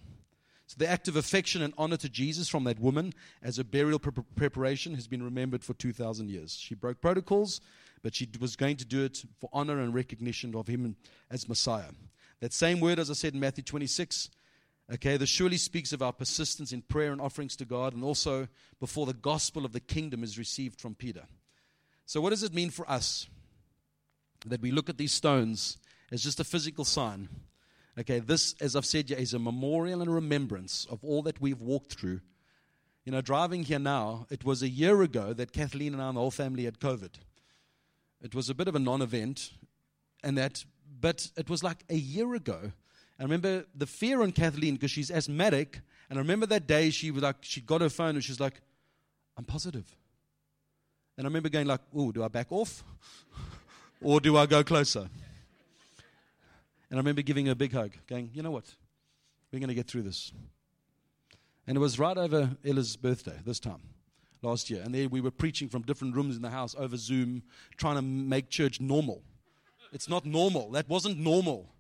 So, 0.66 0.75
the 0.78 0.88
act 0.88 1.06
of 1.06 1.14
affection 1.14 1.62
and 1.62 1.72
honor 1.78 1.96
to 1.98 2.08
Jesus 2.08 2.48
from 2.48 2.64
that 2.64 2.80
woman 2.80 3.14
as 3.40 3.60
a 3.60 3.64
burial 3.64 4.00
pre- 4.00 4.25
preparation 4.34 4.96
has 4.96 5.06
been 5.06 5.22
remembered 5.22 5.62
for 5.62 5.75
2,000 5.75 6.28
years. 6.28 6.56
She 6.56 6.75
broke 6.75 7.00
protocols, 7.00 7.60
but 8.06 8.14
she 8.14 8.28
was 8.38 8.54
going 8.54 8.76
to 8.76 8.84
do 8.84 9.02
it 9.02 9.25
for 9.40 9.50
honor 9.52 9.80
and 9.80 9.92
recognition 9.92 10.54
of 10.54 10.68
him 10.68 10.94
as 11.28 11.48
Messiah. 11.48 11.90
That 12.38 12.52
same 12.52 12.78
word, 12.78 13.00
as 13.00 13.10
I 13.10 13.14
said 13.14 13.34
in 13.34 13.40
Matthew 13.40 13.64
26, 13.64 14.30
okay, 14.94 15.16
this 15.16 15.28
surely 15.28 15.56
speaks 15.56 15.92
of 15.92 16.02
our 16.02 16.12
persistence 16.12 16.70
in 16.70 16.82
prayer 16.82 17.10
and 17.10 17.20
offerings 17.20 17.56
to 17.56 17.64
God, 17.64 17.94
and 17.94 18.04
also 18.04 18.46
before 18.78 19.06
the 19.06 19.12
gospel 19.12 19.64
of 19.64 19.72
the 19.72 19.80
kingdom 19.80 20.22
is 20.22 20.38
received 20.38 20.80
from 20.80 20.94
Peter. 20.94 21.25
So, 22.04 22.20
what 22.20 22.30
does 22.30 22.44
it 22.44 22.54
mean 22.54 22.70
for 22.70 22.88
us? 22.88 23.26
that 24.44 24.62
we 24.62 24.70
look 24.70 24.88
at 24.88 24.98
these 24.98 25.12
stones 25.12 25.78
as 26.12 26.22
just 26.22 26.38
a 26.38 26.44
physical 26.44 26.84
sign. 26.84 27.28
Okay, 27.98 28.20
this, 28.20 28.54
as 28.60 28.76
I've 28.76 28.86
said, 28.86 29.10
is 29.10 29.34
a 29.34 29.38
memorial 29.40 30.00
and 30.00 30.10
a 30.10 30.14
remembrance 30.14 30.86
of 30.88 31.02
all 31.02 31.22
that 31.22 31.40
we've 31.40 31.60
walked 31.60 31.94
through. 31.94 32.20
You 33.04 33.10
know, 33.12 33.20
driving 33.20 33.64
here 33.64 33.80
now, 33.80 34.26
it 34.30 34.44
was 34.44 34.62
a 34.62 34.68
year 34.68 35.02
ago 35.02 35.32
that 35.32 35.52
Kathleen 35.52 35.94
and 35.94 36.02
I 36.02 36.08
and 36.08 36.16
the 36.16 36.20
whole 36.20 36.30
family 36.30 36.64
had 36.64 36.78
COVID. 36.78 37.14
It 38.23 38.35
was 38.35 38.50
a 38.50 38.54
bit 38.54 38.68
of 38.68 38.75
a 38.75 38.78
non 38.78 39.02
event, 39.02 39.52
and 40.23 40.37
that, 40.38 40.64
but 41.00 41.30
it 41.37 41.49
was 41.50 41.62
like 41.62 41.85
a 41.90 41.96
year 41.96 42.35
ago. 42.35 42.73
I 43.18 43.23
remember 43.23 43.64
the 43.75 43.87
fear 43.87 44.23
on 44.23 44.32
Kathleen 44.32 44.75
because 44.75 44.90
she's 44.90 45.11
asthmatic, 45.11 45.80
and 46.11 46.18
I 46.18 46.23
remember 46.23 46.46
that 46.46 46.66
day 46.66 46.90
she 46.90 47.11
was 47.11 47.23
like, 47.23 47.37
she 47.40 47.61
got 47.61 47.80
her 47.80 47.88
phone 47.88 48.14
and 48.14 48.23
she's 48.23 48.40
like, 48.40 48.61
I'm 49.37 49.44
positive. 49.44 49.87
And 51.16 51.26
I 51.26 51.28
remember 51.28 51.49
going 51.49 51.66
like, 51.66 51.80
oh, 51.94 52.12
do 52.12 52.23
I 52.23 52.28
back 52.28 52.49
off? 52.50 52.85
or 54.02 54.20
do 54.20 54.37
I 54.37 54.46
go 54.46 54.62
closer? 54.62 55.08
And 56.90 56.99
I 56.99 57.00
remember 57.00 57.23
giving 57.23 57.46
her 57.46 57.52
a 57.52 57.56
big 57.56 57.73
hug, 57.73 57.92
going, 58.06 58.30
you 58.32 58.42
know 58.42 58.50
what? 58.50 58.66
We're 59.50 59.58
going 59.58 59.68
to 59.68 59.75
get 59.75 59.88
through 59.88 60.02
this. 60.02 60.32
And 61.66 61.76
it 61.76 61.80
was 61.80 61.99
right 61.99 62.16
over 62.16 62.50
Ella's 62.64 62.96
birthday 62.96 63.38
this 63.44 63.58
time, 63.58 63.80
last 64.42 64.70
year. 64.70 64.82
And 64.84 64.94
there 64.94 65.08
we 65.08 65.20
were 65.20 65.30
preaching 65.30 65.68
from 65.68 65.82
different 65.82 66.14
rooms 66.14 66.36
in 66.36 66.42
the 66.42 66.50
house 66.50 66.74
over 66.78 66.96
Zoom, 66.96 67.42
trying 67.76 67.96
to 67.96 68.02
make 68.02 68.50
church 68.50 68.80
normal. 68.80 69.22
It's 69.92 70.08
not 70.08 70.26
normal. 70.26 70.70
That 70.72 70.88
wasn't 70.88 71.18
normal. 71.18 71.72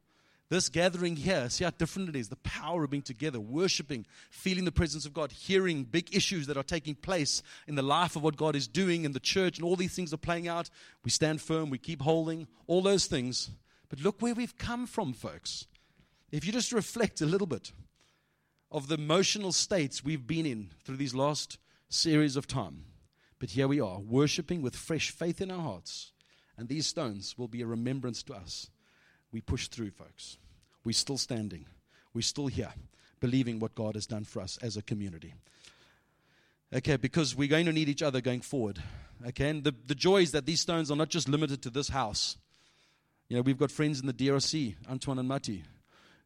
This 0.48 0.68
gathering 0.68 1.16
here, 1.16 1.50
see 1.50 1.64
how 1.64 1.70
different 1.70 2.08
it 2.08 2.14
is 2.14 2.28
the 2.28 2.36
power 2.36 2.84
of 2.84 2.90
being 2.90 3.02
together, 3.02 3.40
worshiping, 3.40 4.06
feeling 4.30 4.64
the 4.64 4.70
presence 4.70 5.04
of 5.04 5.12
God, 5.12 5.32
hearing 5.32 5.82
big 5.82 6.14
issues 6.14 6.46
that 6.46 6.56
are 6.56 6.62
taking 6.62 6.94
place 6.94 7.42
in 7.66 7.74
the 7.74 7.82
life 7.82 8.14
of 8.14 8.22
what 8.22 8.36
God 8.36 8.54
is 8.54 8.68
doing 8.68 9.04
in 9.04 9.10
the 9.10 9.18
church, 9.18 9.58
and 9.58 9.64
all 9.64 9.74
these 9.74 9.94
things 9.94 10.14
are 10.14 10.18
playing 10.18 10.46
out. 10.46 10.70
We 11.02 11.10
stand 11.10 11.40
firm, 11.40 11.68
we 11.68 11.78
keep 11.78 12.00
holding, 12.00 12.46
all 12.68 12.80
those 12.80 13.06
things. 13.06 13.50
But 13.88 14.00
look 14.00 14.22
where 14.22 14.34
we've 14.34 14.56
come 14.56 14.86
from, 14.86 15.14
folks. 15.14 15.66
If 16.30 16.46
you 16.46 16.52
just 16.52 16.72
reflect 16.72 17.20
a 17.20 17.26
little 17.26 17.46
bit 17.48 17.72
of 18.70 18.86
the 18.86 18.94
emotional 18.94 19.50
states 19.50 20.04
we've 20.04 20.26
been 20.26 20.46
in 20.46 20.70
through 20.84 20.96
these 20.96 21.14
last 21.14 21.58
series 21.88 22.36
of 22.36 22.46
time. 22.46 22.84
But 23.38 23.50
here 23.50 23.68
we 23.68 23.80
are, 23.80 23.98
worshiping 23.98 24.62
with 24.62 24.76
fresh 24.76 25.10
faith 25.10 25.40
in 25.40 25.50
our 25.50 25.60
hearts. 25.60 26.12
And 26.56 26.68
these 26.68 26.86
stones 26.86 27.36
will 27.36 27.48
be 27.48 27.62
a 27.62 27.66
remembrance 27.66 28.22
to 28.24 28.34
us 28.34 28.70
we 29.36 29.40
push 29.42 29.68
through, 29.68 29.90
folks. 29.90 30.38
We're 30.82 30.92
still 30.92 31.18
standing. 31.18 31.66
We're 32.14 32.22
still 32.22 32.46
here, 32.46 32.72
believing 33.20 33.58
what 33.58 33.74
God 33.74 33.94
has 33.94 34.06
done 34.06 34.24
for 34.24 34.40
us 34.40 34.58
as 34.62 34.78
a 34.78 34.82
community. 34.82 35.34
Okay, 36.74 36.96
because 36.96 37.36
we're 37.36 37.48
going 37.48 37.66
to 37.66 37.72
need 37.72 37.90
each 37.90 38.02
other 38.02 38.22
going 38.22 38.40
forward. 38.40 38.82
Okay, 39.28 39.50
and 39.50 39.62
the, 39.62 39.74
the 39.86 39.94
joy 39.94 40.22
is 40.22 40.32
that 40.32 40.46
these 40.46 40.60
stones 40.60 40.90
are 40.90 40.96
not 40.96 41.10
just 41.10 41.28
limited 41.28 41.60
to 41.62 41.70
this 41.70 41.90
house. 41.90 42.38
You 43.28 43.36
know, 43.36 43.42
we've 43.42 43.58
got 43.58 43.70
friends 43.70 44.00
in 44.00 44.06
the 44.06 44.14
DRC, 44.14 44.76
Antoine 44.90 45.18
and 45.18 45.28
Mati, 45.28 45.64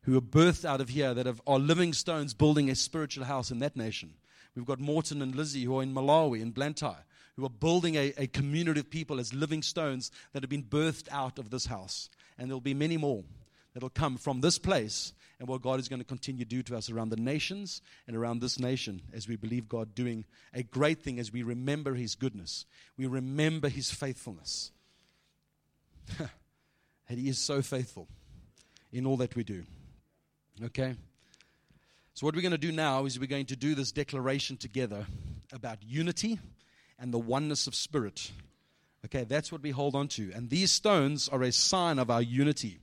who 0.03 0.17
are 0.17 0.23
birthed 0.23 0.65
out 0.65 0.81
of 0.81 0.91
here 0.91 1.13
that 1.15 1.27
have, 1.27 1.41
are 1.47 1.59
living 1.59 1.93
stones 1.93 2.33
building 2.33 2.71
a 2.71 2.75
spiritual 2.75 3.25
house 3.25 3.51
in 3.51 3.59
that 3.59 3.75
nation. 3.75 4.15
We've 4.55 4.67
got 4.67 4.81
Morton 4.81 5.23
and 5.23 5.35
Lizzie 5.35 5.65
who 5.65 5.79
are 5.79 5.83
in 5.83 5.95
Malawi, 5.95 6.41
in 6.41 6.51
Blantyre, 6.51 7.05
who 7.37 7.45
are 7.45 7.51
building 7.51 7.95
a, 7.95 8.13
a 8.17 8.27
community 8.27 8.81
of 8.81 8.91
people 8.91 9.21
as 9.21 9.33
living 9.33 9.63
stones 9.63 10.11
that 10.33 10.43
have 10.43 10.51
been 10.51 10.65
birthed 10.65 11.09
out 11.11 11.39
of 11.39 11.51
this 11.51 11.67
house 11.67 12.11
and 12.39 12.49
there'll 12.49 12.61
be 12.61 12.75
many 12.75 12.97
more 12.97 13.25
that'll 13.73 13.91
come 13.91 14.17
from 14.17 14.41
this 14.41 14.59
place 14.59 15.13
and 15.39 15.49
what 15.49 15.63
God 15.63 15.81
is 15.81 15.89
going 15.89 16.01
to 16.01 16.07
continue 16.07 16.45
to 16.45 16.49
do 16.49 16.63
to 16.65 16.77
us 16.77 16.91
around 16.91 17.09
the 17.09 17.17
nations 17.17 17.81
and 18.07 18.17
around 18.17 18.41
this 18.41 18.59
nation 18.59 19.01
as 19.13 19.27
we 19.27 19.37
believe 19.37 19.69
God 19.69 19.95
doing 19.95 20.25
a 20.53 20.63
great 20.63 21.03
thing 21.03 21.19
as 21.19 21.33
we 21.33 21.43
remember 21.43 21.95
His 21.95 22.15
goodness. 22.15 22.67
We 22.99 23.07
remember 23.07 23.69
His 23.69 23.91
faithfulness. 23.91 24.71
and 26.19 27.19
He 27.19 27.29
is 27.29 27.39
so 27.39 27.63
faithful 27.63 28.07
in 28.93 29.07
all 29.07 29.17
that 29.19 29.35
we 29.35 29.45
do. 29.45 29.65
Okay? 30.63 30.95
So, 32.21 32.27
what 32.27 32.35
we're 32.35 32.43
going 32.43 32.53
to 32.53 32.59
do 32.59 32.71
now 32.71 33.07
is 33.07 33.19
we're 33.19 33.25
going 33.25 33.47
to 33.47 33.57
do 33.57 33.75
this 33.75 33.93
declaration 33.93 34.59
together 34.59 35.07
about 35.55 35.79
unity 35.83 36.39
and 36.99 37.15
the 37.15 37.19
oneness 37.19 37.67
of 37.67 37.75
spirit. 37.75 38.31
Okay, 39.07 39.25
that's 39.25 39.51
what 39.51 39.63
we 39.63 39.71
hold 39.71 39.95
on 39.95 40.07
to. 40.09 40.31
And 40.35 40.51
these 40.51 40.71
stones 40.71 41.31
are 41.31 41.43
a 41.43 41.51
sign 41.51 41.99
of 41.99 42.11
our 42.11 42.21
unity, 42.21 42.79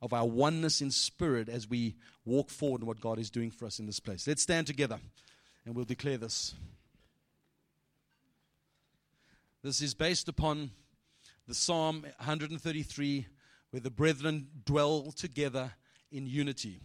of 0.00 0.12
our 0.12 0.28
oneness 0.28 0.80
in 0.80 0.92
spirit 0.92 1.48
as 1.48 1.68
we 1.68 1.96
walk 2.24 2.50
forward 2.50 2.82
in 2.82 2.86
what 2.86 3.00
God 3.00 3.18
is 3.18 3.30
doing 3.30 3.50
for 3.50 3.66
us 3.66 3.80
in 3.80 3.86
this 3.86 3.98
place. 3.98 4.28
Let's 4.28 4.44
stand 4.44 4.68
together 4.68 5.00
and 5.66 5.74
we'll 5.74 5.84
declare 5.84 6.16
this. 6.16 6.54
This 9.64 9.82
is 9.82 9.92
based 9.92 10.28
upon 10.28 10.70
the 11.48 11.54
Psalm 11.54 12.02
133, 12.18 13.26
where 13.72 13.80
the 13.80 13.90
brethren 13.90 14.46
dwell 14.64 15.10
together 15.10 15.72
in 16.12 16.28
unity. 16.28 16.78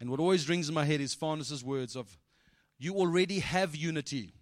And 0.00 0.10
what 0.10 0.20
always 0.20 0.48
rings 0.48 0.68
in 0.68 0.74
my 0.74 0.84
head 0.84 1.00
is 1.00 1.14
Farnes's 1.14 1.64
words 1.64 1.96
of, 1.96 2.16
You 2.78 2.94
already 2.94 3.40
have 3.40 3.74
unity. 3.76 4.32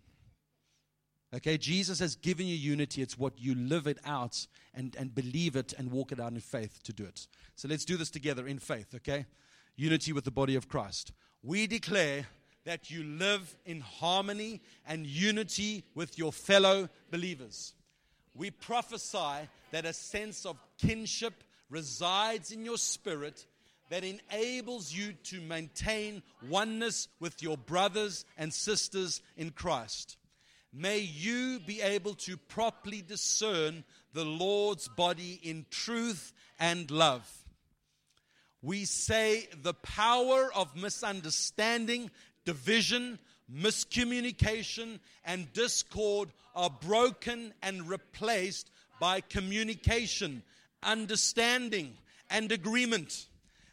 Okay, 1.34 1.56
Jesus 1.56 1.98
has 1.98 2.14
given 2.14 2.46
you 2.46 2.54
unity. 2.54 3.00
It's 3.00 3.16
what 3.16 3.38
you 3.38 3.54
live 3.54 3.86
it 3.86 3.98
out 4.04 4.46
and, 4.74 4.94
and 4.98 5.14
believe 5.14 5.56
it 5.56 5.72
and 5.78 5.90
walk 5.90 6.12
it 6.12 6.20
out 6.20 6.32
in 6.32 6.40
faith 6.40 6.82
to 6.84 6.92
do 6.92 7.04
it. 7.04 7.26
So 7.54 7.68
let's 7.68 7.86
do 7.86 7.96
this 7.96 8.10
together 8.10 8.46
in 8.46 8.58
faith, 8.58 8.94
okay? 8.96 9.24
Unity 9.76 10.12
with 10.12 10.24
the 10.24 10.30
body 10.30 10.56
of 10.56 10.68
Christ. 10.68 11.12
We 11.42 11.66
declare 11.66 12.26
that 12.64 12.90
you 12.90 13.02
live 13.02 13.56
in 13.64 13.80
harmony 13.80 14.60
and 14.86 15.06
unity 15.06 15.84
with 15.94 16.18
your 16.18 16.32
fellow 16.32 16.90
believers. 17.10 17.72
We 18.34 18.50
prophesy 18.50 19.48
that 19.70 19.86
a 19.86 19.92
sense 19.92 20.44
of 20.44 20.62
kinship 20.78 21.42
resides 21.70 22.52
in 22.52 22.64
your 22.64 22.78
spirit 22.78 23.46
that 23.92 24.04
enables 24.04 24.90
you 24.90 25.12
to 25.22 25.38
maintain 25.42 26.22
oneness 26.48 27.08
with 27.20 27.42
your 27.42 27.58
brothers 27.58 28.24
and 28.38 28.50
sisters 28.50 29.20
in 29.36 29.50
Christ. 29.50 30.16
May 30.72 31.00
you 31.00 31.60
be 31.66 31.82
able 31.82 32.14
to 32.14 32.38
properly 32.38 33.04
discern 33.06 33.84
the 34.14 34.24
Lord's 34.24 34.88
body 34.88 35.38
in 35.42 35.66
truth 35.68 36.32
and 36.58 36.90
love. 36.90 37.30
We 38.62 38.86
say 38.86 39.46
the 39.62 39.74
power 39.74 40.50
of 40.54 40.74
misunderstanding, 40.74 42.10
division, 42.46 43.18
miscommunication, 43.54 45.00
and 45.22 45.52
discord 45.52 46.30
are 46.54 46.70
broken 46.70 47.52
and 47.62 47.86
replaced 47.86 48.70
by 48.98 49.20
communication, 49.20 50.44
understanding, 50.82 51.92
and 52.30 52.50
agreement. 52.50 53.26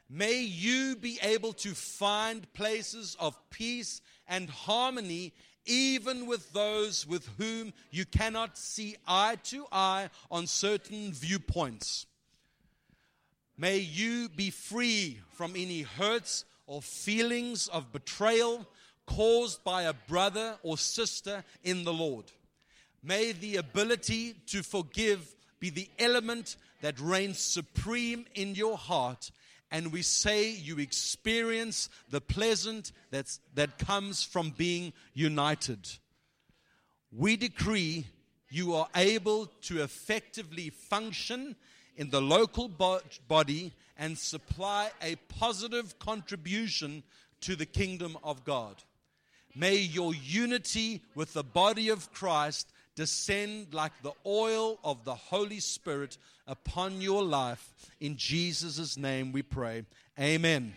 May 0.10 0.42
you 0.42 0.96
be 0.96 1.20
able 1.22 1.54
to 1.54 1.76
find 1.76 2.52
places 2.54 3.16
of 3.20 3.38
peace 3.52 4.02
and 4.28 4.50
harmony 4.50 5.34
even 5.66 6.26
with 6.26 6.52
those 6.52 7.06
with 7.06 7.30
whom 7.38 7.74
you 7.92 8.06
cannot 8.06 8.58
see 8.58 8.96
eye 9.08 9.38
to 9.44 9.68
eye 9.72 10.10
on 10.32 10.48
certain 10.48 11.12
viewpoints. 11.14 12.08
May 13.56 13.78
you 13.78 14.30
be 14.30 14.50
free 14.50 15.20
from 15.32 15.54
any 15.56 15.84
hurts 15.84 16.46
or 16.66 16.82
feelings 16.82 17.68
of 17.68 17.92
betrayal 17.92 18.66
caused 19.06 19.64
by 19.64 19.84
a 19.84 19.94
brother 19.94 20.58
or 20.64 20.78
sister 20.78 21.44
in 21.64 21.84
the 21.84 21.94
Lord. 21.94 22.26
May 23.04 23.32
the 23.32 23.58
ability 23.58 24.36
to 24.48 24.64
forgive 24.64 25.36
be 25.60 25.70
the 25.70 25.90
element 26.00 26.56
that 26.82 27.00
reigns 27.00 27.40
supreme 27.40 28.26
in 28.34 28.56
your 28.56 28.78
heart 28.78 29.32
and 29.72 29.92
we 29.92 30.02
say 30.02 30.50
you 30.50 30.80
experience 30.80 31.90
the 32.10 32.22
pleasant 32.22 32.92
that's, 33.12 33.40
that 33.54 33.78
comes 33.78 34.24
from 34.24 34.52
being 34.52 34.94
united. 35.14 35.88
We 37.12 37.38
decree 37.38 38.08
you 38.50 38.74
are 38.74 38.88
able 38.96 39.48
to 39.64 39.84
effectively 39.84 40.70
function 40.70 41.56
in 41.96 42.10
the 42.10 42.22
local 42.22 42.68
bo- 42.68 43.02
body 43.28 43.74
and 43.98 44.18
supply 44.18 44.90
a 45.02 45.16
positive 45.28 46.00
contribution 46.00 47.04
to 47.42 47.56
the 47.56 47.66
kingdom 47.66 48.18
of 48.24 48.44
God. 48.44 48.84
May 49.56 49.76
your 49.76 50.16
unity 50.16 51.02
with 51.16 51.34
the 51.34 51.44
body 51.44 51.90
of 51.90 52.12
Christ 52.12 52.72
descend 53.00 53.74
like 53.74 53.94
the 54.04 54.12
oil 54.26 54.78
of 54.84 55.06
the 55.06 55.16
Holy 55.16 55.62
Spirit 55.62 56.18
upon 56.46 57.00
your 57.00 57.24
life. 57.24 57.74
In 58.02 58.18
Jesus' 58.18 58.98
name 58.98 59.32
we 59.32 59.42
pray. 59.42 59.86
Amen. 60.20 60.74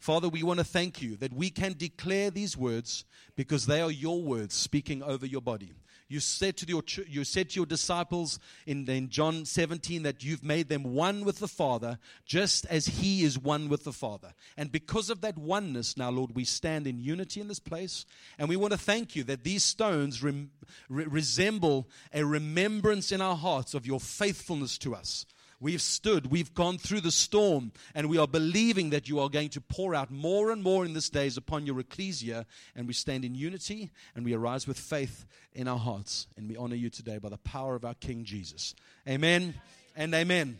Father, 0.00 0.28
we 0.28 0.42
want 0.42 0.58
to 0.58 0.64
thank 0.64 1.00
you 1.00 1.14
that 1.18 1.32
we 1.32 1.50
can 1.50 1.74
declare 1.78 2.32
these 2.32 2.56
words 2.56 3.04
because 3.36 3.64
they 3.64 3.80
are 3.80 3.92
your 3.92 4.20
words 4.20 4.56
speaking 4.56 5.04
over 5.04 5.24
your 5.24 5.40
body. 5.40 5.70
You 6.08 6.20
said 6.20 6.56
to 6.58 6.66
your 6.66 6.84
you 7.08 7.24
said 7.24 7.50
to 7.50 7.56
your 7.56 7.66
disciples 7.66 8.38
in, 8.64 8.88
in 8.88 9.08
John 9.08 9.44
17 9.44 10.04
that 10.04 10.22
you've 10.22 10.44
made 10.44 10.68
them 10.68 10.94
one 10.94 11.24
with 11.24 11.40
the 11.40 11.48
Father, 11.48 11.98
just 12.24 12.64
as 12.66 12.86
He 12.86 13.24
is 13.24 13.38
one 13.38 13.68
with 13.68 13.82
the 13.82 13.92
Father. 13.92 14.34
And 14.56 14.70
because 14.70 15.10
of 15.10 15.20
that 15.22 15.36
oneness, 15.36 15.96
now 15.96 16.10
Lord, 16.10 16.36
we 16.36 16.44
stand 16.44 16.86
in 16.86 17.00
unity 17.00 17.40
in 17.40 17.48
this 17.48 17.58
place, 17.58 18.06
and 18.38 18.48
we 18.48 18.56
want 18.56 18.72
to 18.72 18.78
thank 18.78 19.16
you 19.16 19.24
that 19.24 19.42
these 19.42 19.64
stones 19.64 20.22
rem, 20.22 20.50
re- 20.88 21.06
resemble 21.06 21.88
a 22.14 22.24
remembrance 22.24 23.10
in 23.10 23.20
our 23.20 23.36
hearts 23.36 23.74
of 23.74 23.84
your 23.84 23.98
faithfulness 23.98 24.78
to 24.78 24.94
us. 24.94 25.26
We've 25.66 25.82
stood, 25.82 26.30
we've 26.30 26.54
gone 26.54 26.78
through 26.78 27.00
the 27.00 27.10
storm, 27.10 27.72
and 27.92 28.08
we 28.08 28.18
are 28.18 28.28
believing 28.28 28.90
that 28.90 29.08
you 29.08 29.18
are 29.18 29.28
going 29.28 29.48
to 29.48 29.60
pour 29.60 29.96
out 29.96 30.12
more 30.12 30.52
and 30.52 30.62
more 30.62 30.84
in 30.84 30.94
these 30.94 31.10
days 31.10 31.36
upon 31.36 31.66
your 31.66 31.80
ecclesia. 31.80 32.46
And 32.76 32.86
we 32.86 32.92
stand 32.92 33.24
in 33.24 33.34
unity 33.34 33.90
and 34.14 34.24
we 34.24 34.32
arise 34.32 34.68
with 34.68 34.78
faith 34.78 35.26
in 35.54 35.66
our 35.66 35.80
hearts. 35.80 36.28
And 36.36 36.48
we 36.48 36.56
honor 36.56 36.76
you 36.76 36.88
today 36.88 37.18
by 37.18 37.30
the 37.30 37.38
power 37.38 37.74
of 37.74 37.84
our 37.84 37.94
King 37.94 38.22
Jesus. 38.22 38.76
Amen 39.08 39.54
and 39.96 40.14
amen. 40.14 40.56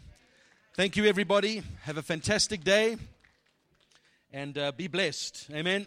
Thank 0.75 0.97
you, 0.97 1.05
everybody. 1.05 1.63
Have 1.83 1.99
a 1.99 2.03
fantastic 2.03 2.65
day 2.65 2.97
and 4.33 4.59
uh, 4.59 4.73
be 4.73 4.89
blessed. 4.89 5.47
Amen. 5.53 5.87